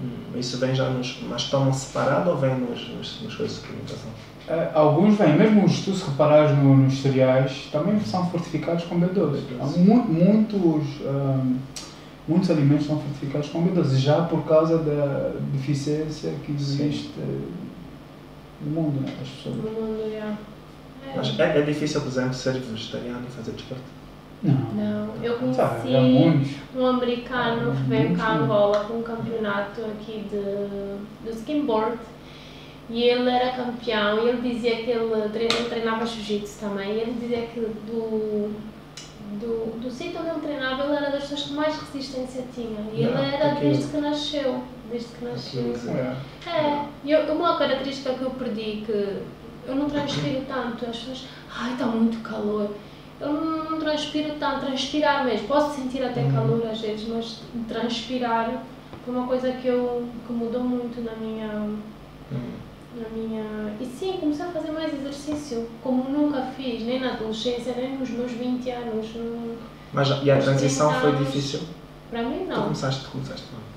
Hum, 0.00 0.38
isso 0.38 0.58
vem 0.58 0.74
já 0.74 0.88
nos... 0.90 1.18
Mas 1.28 1.44
tomam 1.50 1.72
separado 1.72 2.30
ou 2.30 2.36
vem 2.36 2.54
nos, 2.54 2.88
nos, 2.90 3.20
nos 3.22 3.34
coisas 3.34 3.56
de 3.56 3.62
suplementação? 3.62 4.10
Eh, 4.48 4.70
Alguns 4.74 5.16
vêm, 5.18 5.36
mesmo 5.36 5.64
os, 5.64 5.80
tu 5.84 5.92
se 5.94 6.04
reparares 6.08 6.56
no- 6.56 6.76
nos 6.76 7.02
cereais, 7.02 7.68
também 7.72 7.98
são 8.00 8.30
fortificados 8.30 8.84
com 8.84 8.98
B12. 9.00 9.40
Há 9.60 9.64
mu- 9.66 10.04
muitos, 10.04 10.86
ahm, 11.04 11.56
muitos 12.28 12.48
alimentos 12.50 12.86
são 12.86 12.98
fortificados 13.00 13.48
com 13.50 13.62
B12, 13.66 13.96
já 13.96 14.22
por 14.22 14.44
causa 14.44 14.78
da 14.78 15.32
deficiência 15.52 16.32
que 16.46 16.52
existe 16.52 17.10
no 18.60 18.70
mundo, 18.70 19.00
né, 19.00 19.12
das 19.18 19.28
pessoas. 19.28 19.56
No 19.56 19.62
mundo, 19.62 20.10
já. 20.12 20.34
É. 21.08 21.16
Mas 21.16 21.38
é, 21.38 21.58
é 21.58 21.62
difícil, 21.62 22.00
por 22.00 22.08
exemplo, 22.08 22.34
ser 22.34 22.52
vegetariano 22.54 23.24
e 23.28 23.30
fazer 23.32 23.52
desporto? 23.52 23.82
Não. 24.42 24.54
Não, 24.54 25.14
eu 25.22 25.36
Sabe, 25.52 25.80
conheci 25.82 26.12
muitos. 26.12 26.50
um 26.76 26.86
americano 26.86 27.72
que 27.74 27.82
veio 27.82 28.16
cá 28.16 28.24
a. 28.28 28.34
Angola 28.36 28.84
para 28.84 28.96
um 28.96 29.02
campeonato 29.02 29.80
aqui 29.80 30.24
de, 30.30 31.28
de 31.28 31.36
skimboard 31.38 31.98
e 32.88 33.02
ele 33.02 33.28
era 33.28 33.50
campeão 33.56 34.24
e 34.24 34.28
ele 34.28 34.48
dizia 34.52 34.76
que 34.76 34.90
ele, 34.90 35.28
tre- 35.30 35.48
ele 35.52 35.68
treinava 35.68 36.06
jiu-jitsu 36.06 36.60
também 36.60 36.92
e 36.94 37.00
ele 37.00 37.16
dizia 37.20 37.42
que 37.48 37.60
do, 37.60 38.50
do, 39.40 39.80
do 39.80 39.90
sítio 39.90 40.20
onde 40.20 40.30
ele 40.30 40.40
treinava 40.40 40.84
ele 40.84 40.94
era 40.96 41.10
das 41.10 41.22
pessoas 41.22 41.42
que 41.42 41.52
mais 41.54 41.74
resistência 41.76 42.44
tinha 42.54 42.80
e 42.94 43.02
ele 43.02 43.10
Não, 43.14 43.24
era 43.24 43.54
desde 43.56 43.88
que 43.88 43.96
nasceu, 43.98 44.62
desde 44.90 45.08
que 45.08 45.24
nasceu. 45.24 45.74
Aquilo- 45.74 45.98
É. 45.98 46.16
É, 46.48 46.84
e 47.04 47.14
uma 47.32 47.58
característica 47.58 48.14
que 48.14 48.22
eu 48.22 48.30
perdi, 48.30 48.84
que 48.86 49.18
eu 49.68 49.74
não 49.76 49.88
transpiro 49.88 50.42
tanto, 50.48 50.86
as 50.86 50.96
pessoas, 50.96 51.24
ai 51.54 51.72
está 51.72 51.86
muito 51.86 52.20
calor. 52.22 52.70
Eu 53.20 53.32
não, 53.32 53.70
não 53.70 53.78
transpiro 53.78 54.34
tanto, 54.38 54.66
transpirar 54.66 55.24
mesmo. 55.24 55.46
Posso 55.48 55.74
sentir 55.76 56.02
até 56.02 56.22
Uhum. 56.22 56.32
calor 56.32 56.66
às 56.70 56.80
vezes, 56.80 57.06
mas 57.08 57.40
transpirar 57.68 58.62
foi 59.04 59.14
uma 59.14 59.26
coisa 59.26 59.52
que, 59.52 59.66
eu, 59.68 60.08
que 60.26 60.32
mudou 60.32 60.62
muito 60.62 61.00
na 61.04 61.12
minha, 61.16 61.48
Hum. 62.32 62.50
na 62.96 63.08
minha. 63.10 63.42
E 63.80 63.84
sim, 63.86 64.18
comecei 64.20 64.44
a 64.46 64.50
fazer 64.50 64.70
mais 64.70 64.92
exercício, 64.94 65.68
como 65.82 66.08
nunca 66.10 66.42
fiz, 66.56 66.82
nem 66.84 67.00
na 67.00 67.14
adolescência, 67.14 67.74
nem 67.76 67.96
nos 67.98 68.10
meus 68.10 68.32
20 68.32 68.70
anos. 68.70 69.06
Não- 69.14 69.56
Mas 69.92 70.08
e 70.22 70.30
a 70.30 70.38
transição 70.38 70.92
foi 71.00 71.16
difícil? 71.16 71.60
Para 72.10 72.22
mim, 72.22 72.44
Tu 72.46 72.48
não. 72.54 72.62
começaste, 72.64 73.04
tu 73.04 73.10
começaste 73.10 73.44
quando? 73.50 73.68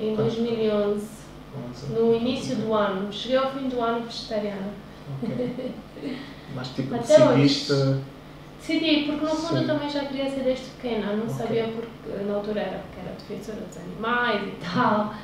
Em 0.00 0.16
2011, 0.16 1.06
11? 1.70 1.92
no 1.92 2.14
início 2.16 2.56
do 2.56 2.72
ano, 2.72 3.12
cheguei 3.12 3.36
ao 3.36 3.50
fim 3.52 3.68
do 3.68 3.80
ano 3.80 4.04
vegetariana. 4.06 4.72
Ok. 5.22 5.74
Mas 6.54 6.68
tipo, 6.68 6.94
Até 6.94 7.18
decidiste... 7.18 7.72
Decidi, 8.58 9.06
porque 9.06 9.24
no 9.24 9.30
fundo 9.30 9.48
Sim. 9.48 9.60
eu 9.62 9.66
também 9.66 9.90
já 9.90 10.04
queria 10.04 10.30
ser 10.30 10.44
desde 10.44 10.66
pequena, 10.70 11.16
não 11.16 11.24
Ok. 11.24 11.34
sabia 11.34 11.64
porque 11.64 12.22
na 12.24 12.34
altura 12.34 12.60
era 12.60 12.78
porque 12.78 13.00
era 13.00 13.16
defensora 13.16 13.60
dos 13.66 13.76
animais 13.76 14.42
e 14.46 14.56
tal, 14.64 15.14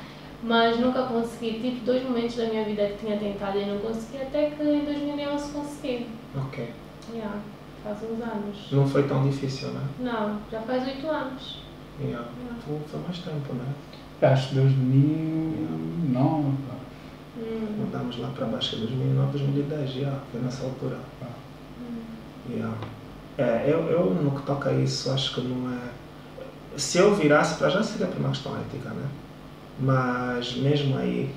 mas 0.43 0.77
nunca 0.77 1.03
consegui. 1.03 1.53
Tive 1.61 1.79
dois 1.85 2.03
momentos 2.03 2.35
da 2.35 2.47
minha 2.47 2.65
vida 2.65 2.85
que 2.87 2.97
tinha 3.05 3.17
tentado 3.17 3.57
e 3.57 3.65
não 3.65 3.77
consegui, 3.79 4.17
até 4.23 4.49
que 4.49 4.61
em 4.61 4.83
2011 4.83 5.51
consegui. 5.53 6.07
Ok. 6.35 6.73
Yeah, 7.13 7.37
faz 7.81 7.97
uns 8.03 8.21
anos. 8.21 8.71
Não 8.71 8.85
foi 8.85 9.03
tão 9.07 9.23
difícil, 9.23 9.69
né? 9.69 9.81
Não, 10.01 10.37
já 10.51 10.59
faz 10.61 10.85
oito 10.85 11.07
anos. 11.07 11.63
Yeah. 12.01 12.27
Yeah. 12.43 12.61
Foi, 12.65 12.77
foi 12.87 12.99
mais 12.99 13.19
tempo, 13.19 13.53
né? 13.53 13.65
Acho 14.21 14.49
que 14.49 14.55
2009. 14.55 16.53
Hum. 17.37 17.85
Mudamos 17.85 18.17
lá 18.19 18.29
para 18.29 18.45
baixo, 18.47 18.75
é 18.75 18.79
2009, 18.79 19.37
2010, 19.37 19.89
já, 19.91 20.19
foi 20.31 20.41
nessa 20.41 20.63
altura. 20.63 20.97
Hum. 21.79 22.51
Yeah. 22.51 22.75
É, 23.37 23.63
eu, 23.67 23.89
eu 23.89 24.13
no 24.13 24.31
que 24.31 24.41
toca 24.41 24.69
a 24.69 24.73
isso, 24.73 25.09
acho 25.11 25.35
que 25.35 25.41
não 25.41 25.71
é. 25.71 25.89
Se 26.75 26.97
eu 26.97 27.15
virasse 27.15 27.57
para 27.57 27.69
já 27.69 27.81
seria 27.81 28.07
por 28.07 28.19
uma 28.19 28.29
questão 28.29 28.53
ética, 28.57 28.89
né? 28.89 29.07
Mas 29.79 30.57
mesmo 30.57 30.97
aí. 30.97 31.33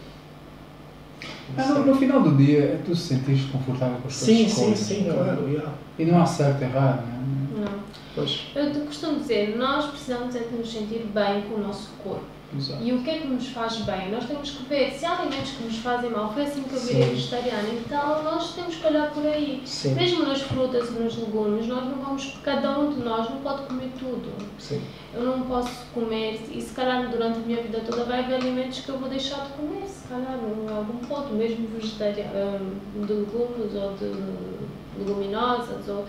não 1.56 1.64
É, 1.64 1.78
no, 1.84 1.94
final 1.94 2.22
do 2.22 2.36
dia 2.36 2.58
é 2.58 2.82
tu 2.84 2.94
se 2.96 3.14
sentires 3.14 3.44
confortável 3.44 3.98
com 3.98 4.08
as 4.08 4.18
tuas 4.18 4.26
Sim, 4.26 4.48
sim, 4.48 4.74
sim, 4.74 5.10
claro, 5.12 5.48
yeah. 5.48 5.72
E 5.96 6.04
não 6.04 6.20
há 6.20 6.26
certo 6.26 6.62
e 6.62 6.64
errado, 6.64 7.06
né? 7.06 7.22
Não. 7.56 7.78
Pois. 8.14 8.48
Eu 8.54 8.72
te 8.72 8.80
costumo 8.80 9.20
dizer, 9.20 9.56
nós 9.56 9.86
precisamos 9.86 10.34
é 10.34 10.40
de 10.40 10.56
nos 10.56 10.72
sentir 10.72 11.06
bem 11.14 11.42
com 11.42 11.54
o 11.54 11.62
nosso 11.62 11.90
corpo. 12.02 12.24
Exato. 12.56 12.82
E 12.82 12.92
o 12.92 13.02
que 13.02 13.10
é 13.10 13.18
que 13.18 13.26
nos 13.26 13.48
faz 13.48 13.76
bem? 13.78 14.10
Nós 14.10 14.26
temos 14.26 14.50
que 14.50 14.64
ver 14.64 14.92
se 14.92 15.06
há 15.06 15.18
alimentos 15.18 15.52
que 15.52 15.64
nos 15.64 15.78
fazem 15.78 16.10
mal. 16.10 16.32
Foi 16.32 16.42
assim 16.42 16.62
que 16.62 16.74
eu 16.74 16.80
virei 16.80 17.08
vegetariana. 17.10 17.68
Então 17.70 18.22
nós 18.22 18.54
temos 18.54 18.76
que 18.76 18.86
olhar 18.86 19.10
por 19.10 19.24
aí. 19.26 19.62
Sim, 19.64 19.94
Mesmo 19.94 20.24
nas 20.24 20.42
frutas 20.42 20.88
e 20.90 20.92
nos 20.92 21.16
legumes, 21.16 21.66
nós 21.66 21.84
não 21.84 21.94
vamos, 22.02 22.38
cada 22.42 22.78
um 22.78 22.92
de 22.92 23.00
nós 23.00 23.28
não 23.30 23.38
pode 23.38 23.62
comer 23.66 23.90
tudo. 23.98 24.30
sim, 24.58 24.82
Eu 25.14 25.22
não 25.22 25.42
posso 25.42 25.86
comer, 25.94 26.40
e 26.52 26.60
se 26.60 26.74
calhar 26.74 27.08
durante 27.10 27.38
a 27.38 27.42
minha 27.42 27.62
vida 27.62 27.80
toda 27.80 28.04
vai 28.04 28.20
haver 28.20 28.34
alimentos 28.34 28.80
que 28.80 28.88
eu 28.88 28.98
vou 28.98 29.08
deixar 29.08 29.46
de 29.46 29.52
comer, 29.52 29.86
se 29.86 30.06
calhar 30.08 30.38
algum 30.76 30.98
ponto, 31.06 31.32
mesmo 31.32 31.68
vegetariano, 31.68 32.76
de 32.94 33.12
legumes 33.12 33.74
ou 33.74 33.94
de 33.94 34.12
leguminosas. 34.98 35.88
Ou... 35.88 36.06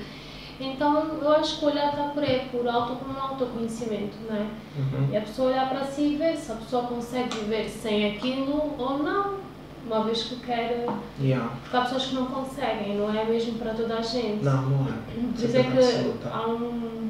Então 0.60 1.18
eu 1.22 1.32
acho 1.32 1.60
que 1.60 1.66
olhar 1.66 1.90
está 1.90 2.04
por 2.10 2.24
aí, 2.24 2.48
por 2.52 2.68
auto, 2.68 2.96
como 2.96 3.18
um 3.18 3.22
autoconhecimento, 3.22 4.18
não 4.30 4.36
é? 4.36 4.42
uhum. 4.78 5.10
E 5.12 5.18
a 5.18 5.22
pessoa 5.22 5.50
olhar 5.50 5.70
para 5.70 5.84
si 5.86 6.14
e 6.14 6.16
ver 6.16 6.36
se 6.38 6.52
a 6.52 6.56
pessoa 6.56 6.84
consegue 6.84 7.38
viver 7.40 7.70
sem 7.70 8.16
aquilo 8.16 8.76
ou 8.78 9.00
não, 9.00 9.38
uma 9.86 10.04
vez 10.04 10.24
que 10.24 10.36
quer. 10.38 10.86
Yeah. 11.20 11.52
Porque 11.62 11.78
há 11.78 11.82
pessoas 11.82 12.06
que 12.06 12.16
não 12.16 12.26
conseguem, 12.28 12.98
não 12.98 13.14
é 13.14 13.26
mesmo 13.26 13.58
para 13.58 13.74
toda 13.74 13.98
a 13.98 14.02
gente. 14.02 14.44
Não, 14.44 14.62
não 14.64 14.88
é. 14.88 15.36
Isso 15.36 15.46
é 15.46 15.64
Certeza 15.64 16.14
que 16.22 16.28
há, 16.28 16.48
um, 16.48 17.10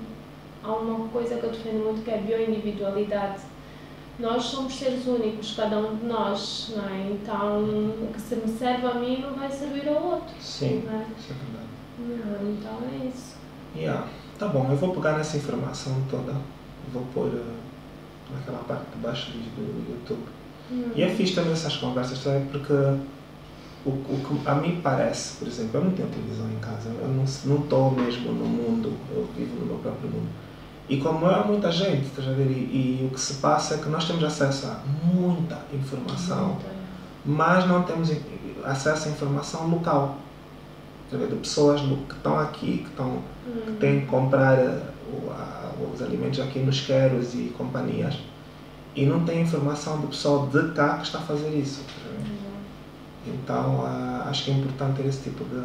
há 0.63 0.73
uma 0.73 1.07
coisa 1.09 1.35
que 1.37 1.43
eu 1.43 1.51
defendo 1.51 1.83
muito 1.83 2.03
que 2.03 2.11
é 2.11 2.15
a 2.15 2.21
bioindividualidade. 2.21 3.41
Nós 4.19 4.43
somos 4.43 4.75
seres 4.75 5.07
únicos, 5.07 5.55
cada 5.55 5.79
um 5.79 5.95
de 5.95 6.05
nós, 6.05 6.71
não 6.75 6.87
é? 6.87 7.11
Então 7.11 7.63
o 7.63 8.11
que 8.13 8.21
se 8.21 8.35
me 8.35 8.47
serve 8.47 8.85
a 8.85 8.93
mim 8.93 9.21
não 9.21 9.33
vai 9.33 9.49
servir 9.49 9.87
ao 9.89 10.03
outro. 10.03 10.35
Sim, 10.39 10.83
é? 10.87 11.05
isso 11.17 11.31
é 11.31 11.45
verdade. 11.45 11.62
Não, 11.99 12.51
então 12.51 12.79
é 12.91 13.05
isso. 13.07 13.35
Yeah. 13.75 14.07
Tá 14.37 14.47
bom, 14.47 14.67
eu 14.69 14.75
vou 14.77 14.93
pegar 14.93 15.17
nessa 15.17 15.37
informação 15.37 15.95
toda, 16.09 16.33
vou 16.91 17.03
pôr 17.13 17.27
uh, 17.27 17.43
naquela 18.33 18.59
parte 18.59 18.85
de 18.95 18.97
baixo 19.01 19.31
do, 19.31 19.89
YouTube. 19.91 20.23
Hum. 20.71 20.91
E 20.95 21.03
é 21.03 21.09
fixe 21.09 21.35
também 21.35 21.53
essas 21.53 21.77
conversas, 21.77 22.17
sabe? 22.19 22.45
Porque 22.51 22.73
o, 23.85 23.89
o 23.89 24.41
que 24.43 24.49
a 24.49 24.55
mim 24.55 24.79
parece, 24.81 25.37
por 25.37 25.47
exemplo, 25.47 25.79
eu 25.79 25.85
não 25.85 25.91
tenho 25.91 26.07
televisão 26.09 26.49
em 26.49 26.59
casa, 26.59 26.89
eu 26.89 27.07
não 27.07 27.25
não 27.45 27.63
estou 27.63 27.91
mesmo 27.91 28.31
no 28.31 28.45
mundo, 28.45 28.93
eu 29.11 29.27
vivo 29.35 29.59
no 29.59 29.65
meu 29.65 29.77
próprio 29.77 30.09
mundo. 30.09 30.27
E 30.89 30.97
como 30.97 31.29
é 31.29 31.43
muita 31.45 31.71
gente, 31.71 32.07
estás 32.07 32.27
a 32.27 32.31
ver? 32.31 32.45
E, 32.47 33.01
e 33.01 33.07
o 33.09 33.13
que 33.13 33.19
se 33.19 33.35
passa 33.35 33.75
é 33.75 33.77
que 33.77 33.87
nós 33.89 34.05
temos 34.05 34.23
acesso 34.23 34.67
a 34.67 34.81
muita 35.05 35.59
informação, 35.73 36.57
mas 37.25 37.65
não 37.67 37.83
temos 37.83 38.09
in- 38.09 38.21
acesso 38.63 39.07
à 39.07 39.11
informação 39.11 39.67
local. 39.69 40.17
De 41.17 41.35
pessoas 41.35 41.81
lo- 41.81 41.97
que 42.07 42.15
estão 42.15 42.39
aqui, 42.39 42.77
que, 42.79 42.89
estão, 42.89 43.19
que 43.65 43.71
Hum. 43.71 43.75
têm 43.79 43.99
que 44.01 44.05
comprar 44.07 44.57
eh, 44.57 44.81
o- 45.11 45.29
a- 45.31 45.71
os 45.93 46.01
alimentos 46.01 46.39
aqui 46.39 46.59
nos 46.59 46.81
queros 46.81 47.33
e 47.33 47.53
companhias. 47.57 48.17
E 48.95 49.05
não 49.05 49.21
tem 49.25 49.41
informação 49.41 49.99
do 50.01 50.07
pessoal 50.07 50.47
de 50.47 50.69
cá 50.73 50.97
que 50.97 51.05
está 51.05 51.19
a 51.19 51.21
fazer 51.21 51.49
isso. 51.57 51.81
a 51.81 52.09
ver? 52.09 53.33
Então 53.35 53.85
acho 54.27 54.45
que 54.45 54.51
é 54.51 54.53
importante 54.55 55.01
ter 55.01 55.07
esse 55.07 55.23
tipo 55.29 55.43
de 55.45 55.61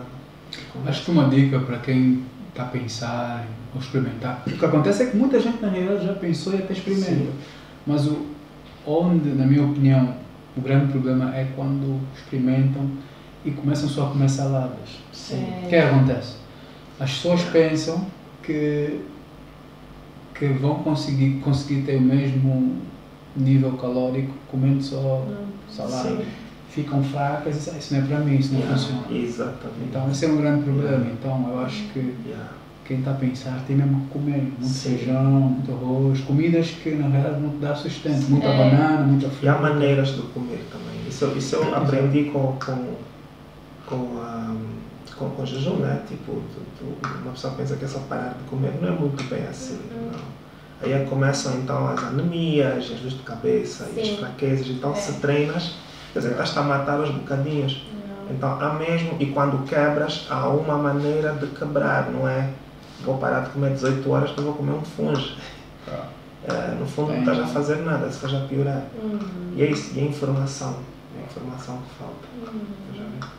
de 0.50 0.64
conversa. 0.72 0.90
Acho 0.98 1.04
que 1.04 1.10
uma 1.10 1.28
dica 1.28 1.58
para 1.60 1.78
quem 1.78 2.24
está 2.48 2.62
a 2.62 2.66
pensar 2.66 3.46
ou 3.74 3.80
experimentar. 3.80 4.42
O 4.46 4.50
que 4.50 4.64
acontece 4.64 5.02
é 5.02 5.06
que 5.10 5.16
muita 5.16 5.38
gente 5.40 5.60
na 5.60 5.68
realidade 5.68 6.06
já 6.06 6.14
pensou 6.14 6.54
e 6.54 6.56
até 6.58 6.72
experimenta. 6.72 7.06
Sim. 7.10 7.30
Mas 7.86 8.06
o, 8.06 8.26
onde, 8.86 9.28
na 9.30 9.44
minha 9.44 9.62
opinião, 9.64 10.14
o 10.56 10.60
grande 10.62 10.90
problema 10.92 11.34
é 11.36 11.48
quando 11.54 12.00
experimentam 12.16 12.90
e 13.44 13.50
começam 13.50 13.88
só 13.88 14.06
a 14.06 14.10
comer 14.10 14.28
saladas. 14.28 14.88
Sim. 15.12 15.44
O 15.64 15.68
que 15.68 15.76
é 15.76 15.80
que 15.82 15.94
acontece? 15.94 16.34
As 17.00 17.10
pessoas 17.12 17.42
pensam 17.44 18.06
que, 18.42 19.00
que 20.34 20.46
vão 20.48 20.76
conseguir, 20.76 21.40
conseguir 21.40 21.82
ter 21.82 21.96
o 21.96 22.00
mesmo 22.00 22.76
nível 23.36 23.72
calórico 23.72 24.32
comendo 24.50 24.82
só 24.82 25.24
salada. 25.70 26.08
Sim. 26.08 26.24
Ficam 26.70 27.02
fracas 27.02 27.56
e 27.56 27.58
dizem, 27.58 27.74
"Ah, 27.74 27.78
isso 27.78 27.94
não 27.94 28.00
é 28.00 28.04
para 28.06 28.18
mim, 28.20 28.36
isso 28.36 28.52
não 28.52 28.60
Yeah, 28.60 28.78
funciona. 28.78 29.02
Exatamente. 29.18 29.80
Então 29.88 30.10
esse 30.10 30.24
é 30.24 30.28
um 30.28 30.36
grande 30.36 30.64
problema. 30.64 31.06
Então 31.12 31.48
eu 31.50 31.60
acho 31.60 31.82
que 31.92 31.98
Yeah. 32.26 32.48
quem 32.84 32.98
está 32.98 33.12
a 33.12 33.14
pensar 33.14 33.62
tem 33.66 33.76
mesmo 33.76 34.00
que 34.02 34.06
comer 34.08 34.42
muito 34.42 34.64
Sim. 34.66 34.96
feijão, 34.96 35.24
muito 35.24 35.72
arroz, 35.72 36.20
comidas 36.20 36.68
que 36.70 36.90
na 36.90 37.08
verdade 37.08 37.40
não 37.40 37.50
te 37.50 37.56
dá 37.58 37.74
sustento. 37.74 38.28
Muita 38.28 38.48
É. 38.48 38.56
banana, 38.58 39.06
muita 39.06 39.26
E 39.26 39.48
há 39.48 39.54
fruta. 39.54 39.58
maneiras 39.74 40.08
de 40.08 40.22
comer 40.22 40.66
também. 40.70 40.88
Isso, 41.08 41.24
isso 41.36 41.56
eu 41.56 41.74
aprendi 41.74 42.24
com, 42.24 42.56
com, 42.64 42.94
com, 43.88 44.20
a, 44.20 44.54
com, 45.16 45.30
com 45.30 45.42
o 45.42 45.46
jejum, 45.46 45.76
né? 45.76 46.02
Tipo, 46.08 46.32
tu, 46.32 46.60
tu- 46.78 47.08
uma 47.22 47.32
pessoa 47.32 47.54
pensa 47.54 47.76
que 47.76 47.84
é 47.84 47.88
só 47.88 47.98
parar 48.00 48.34
de 48.38 48.44
comer. 48.48 48.72
Não 48.80 48.88
é 48.88 48.92
muito 48.92 49.22
bem 49.24 49.46
assim, 49.46 49.78
Uhum. 49.90 50.10
não. 50.12 50.38
Aí 50.80 50.92
é 50.92 51.04
começam 51.06 51.54
então 51.56 51.88
as 51.88 52.02
anemias, 52.04 52.76
as 52.84 53.00
dores 53.00 53.14
de 53.14 53.22
cabeça 53.24 53.88
e 53.96 54.00
as 54.00 54.06
Sim. 54.08 54.16
fraquezas. 54.18 54.66
Então 54.68 54.92
É. 54.92 54.94
se 54.94 55.12
treinas, 55.14 55.74
quer 56.12 56.20
dizer, 56.20 56.30
estás 56.32 56.56
a 56.56 56.62
matar 56.62 57.00
aos 57.00 57.10
bocadinhos. 57.10 57.84
Não. 57.92 58.34
Então 58.36 58.60
há 58.60 58.74
mesmo, 58.74 59.16
e 59.18 59.26
quando 59.26 59.64
quebras, 59.66 60.26
há 60.30 60.48
uma 60.48 60.76
maneira 60.78 61.32
de 61.32 61.46
quebrar, 61.48 62.10
não 62.10 62.28
é? 62.28 62.50
Vou 63.04 63.16
parar 63.18 63.40
de 63.40 63.50
comer 63.50 63.72
18 63.74 64.08
horas 64.10 64.30
que 64.30 64.38
eu 64.38 64.44
vou 64.44 64.54
comer 64.54 64.72
um 64.72 64.82
funge. 64.84 65.36
Tá. 65.86 66.06
É, 66.44 66.74
no 66.78 66.86
fundo 66.86 67.08
Bem, 67.12 67.22
não 67.24 67.32
estás 67.32 67.50
a 67.50 67.52
fazer 67.52 67.76
nada, 67.78 68.06
estás 68.06 68.32
a 68.34 68.40
piorar. 68.40 68.82
Hum. 69.02 69.18
E 69.56 69.62
é 69.62 69.70
isso, 69.70 69.92
e 69.96 70.00
a 70.00 70.04
informação. 70.04 70.76
É 71.18 71.22
a 71.22 71.24
informação 71.24 71.78
que 71.78 71.94
falta. 71.98 72.28
Hum. 72.36 72.60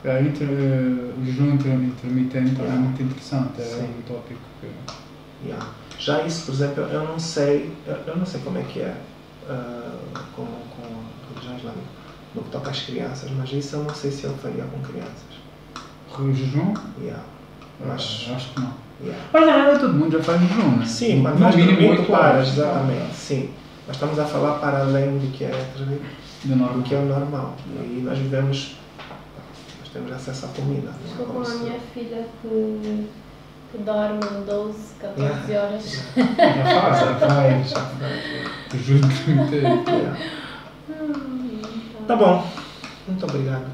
A 0.04 0.08
ver? 0.10 0.18
É, 0.18 0.22
inter, 0.22 0.48
o 0.50 1.26
jejum 1.26 1.54
inter- 1.54 1.74
intermitente 1.74 2.60
é 2.62 2.64
Yeah. 2.64 2.80
muito 2.82 3.02
interessante, 3.04 3.62
é 3.62 3.64
Sim. 3.66 3.94
um 3.98 4.02
tópico 4.04 4.40
que. 4.62 4.68
Yeah. 5.48 5.66
Já 5.98 6.22
isso, 6.24 6.46
por 6.46 6.54
exemplo, 6.54 6.84
eu 6.84 7.04
não 7.08 7.20
sei, 7.20 7.72
eu, 8.08 8.16
não 8.18 8.26
sei 8.26 8.42
como 8.42 8.58
é 8.58 8.64
que 8.64 8.80
é 8.82 8.96
ah, 9.50 9.92
com, 10.36 10.44
com 10.46 10.84
a 10.84 11.34
religião 11.34 11.58
islâmica 11.58 12.00
no 12.36 12.44
que 12.44 12.50
toca 12.52 12.70
às 12.70 12.80
crianças, 12.82 13.30
mas 13.32 13.52
isso 13.52 13.76
eu 13.78 13.84
não 13.84 13.94
sei 13.96 14.12
se 14.12 14.24
eu 14.26 14.34
faria 14.36 14.64
com 14.64 14.80
crianças. 14.82 15.40
O 16.18 16.34
jejum? 16.34 16.74
Yeah. 17.02 17.24
Mas, 17.86 18.26
Eu 18.28 18.36
acho 18.36 18.54
que 18.54 18.60
não. 18.62 18.74
yeah. 19.02 19.24
Mas 19.32 19.46
na 19.46 19.54
verdade 19.56 19.80
todo 19.80 19.94
mundo 19.94 20.12
já 20.18 20.24
faz 20.24 20.42
jejum, 20.42 20.78
né? 20.78 20.86
Sim, 20.86 21.22
quando 21.22 21.34
no 21.36 21.40
vais 21.40 21.56
mínimo 21.56 21.78
dormir, 21.80 21.96
tu 21.96 22.02
oito 22.02 22.12
paras, 22.12 22.36
horas. 22.36 22.48
exatamente, 22.50 23.16
sim. 23.16 23.50
Mas 23.88 23.96
estamos 23.96 24.20
a 24.20 24.26
falar 24.26 24.60
para 24.60 24.80
além 24.82 25.18
do 25.18 25.32
que 25.32 25.46
é, 25.46 25.72
normal. 26.46 26.74
do 26.74 26.84
que 26.84 26.96
é 26.96 26.98
o 27.00 27.06
normal. 27.06 27.56
E 27.76 28.02
nós 28.04 28.18
vivemos, 28.18 28.76
nós 29.80 29.90
temos 29.94 30.12
acesso 30.12 30.46
à 30.46 30.50
comida. 30.50 30.90
não 30.92 31.08
é 31.08 31.12
Estou 31.12 31.26
com 31.28 31.42
a 31.42 31.50
minha 31.64 31.80
filha 31.94 32.26
que, 32.42 33.08
que 33.72 33.78
dorme 33.80 34.20
12, 34.46 34.78
14 35.02 35.22
Yeah. 35.52 35.68
horas. 35.68 35.84
Já 36.16 36.64
faz, 36.82 37.00
já 37.00 37.16
faz. 37.16 37.70
Já 37.70 37.80
faz, 37.86 38.24
Jejum 38.74 38.98
intermitente. 38.98 39.92
yeah. 39.92 40.18
Hum, 40.90 41.62
Tá 42.08 42.16
bom, 42.16 42.48
muito 43.08 43.24
obrigado. 43.26 43.66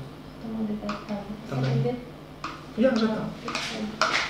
Então, 0.43 0.61
obrigada. 0.61 1.23
Também. 1.49 1.95
Já, 2.77 2.89
já 2.89 3.05
está. 3.05 3.25
Perfeito. 3.45 4.24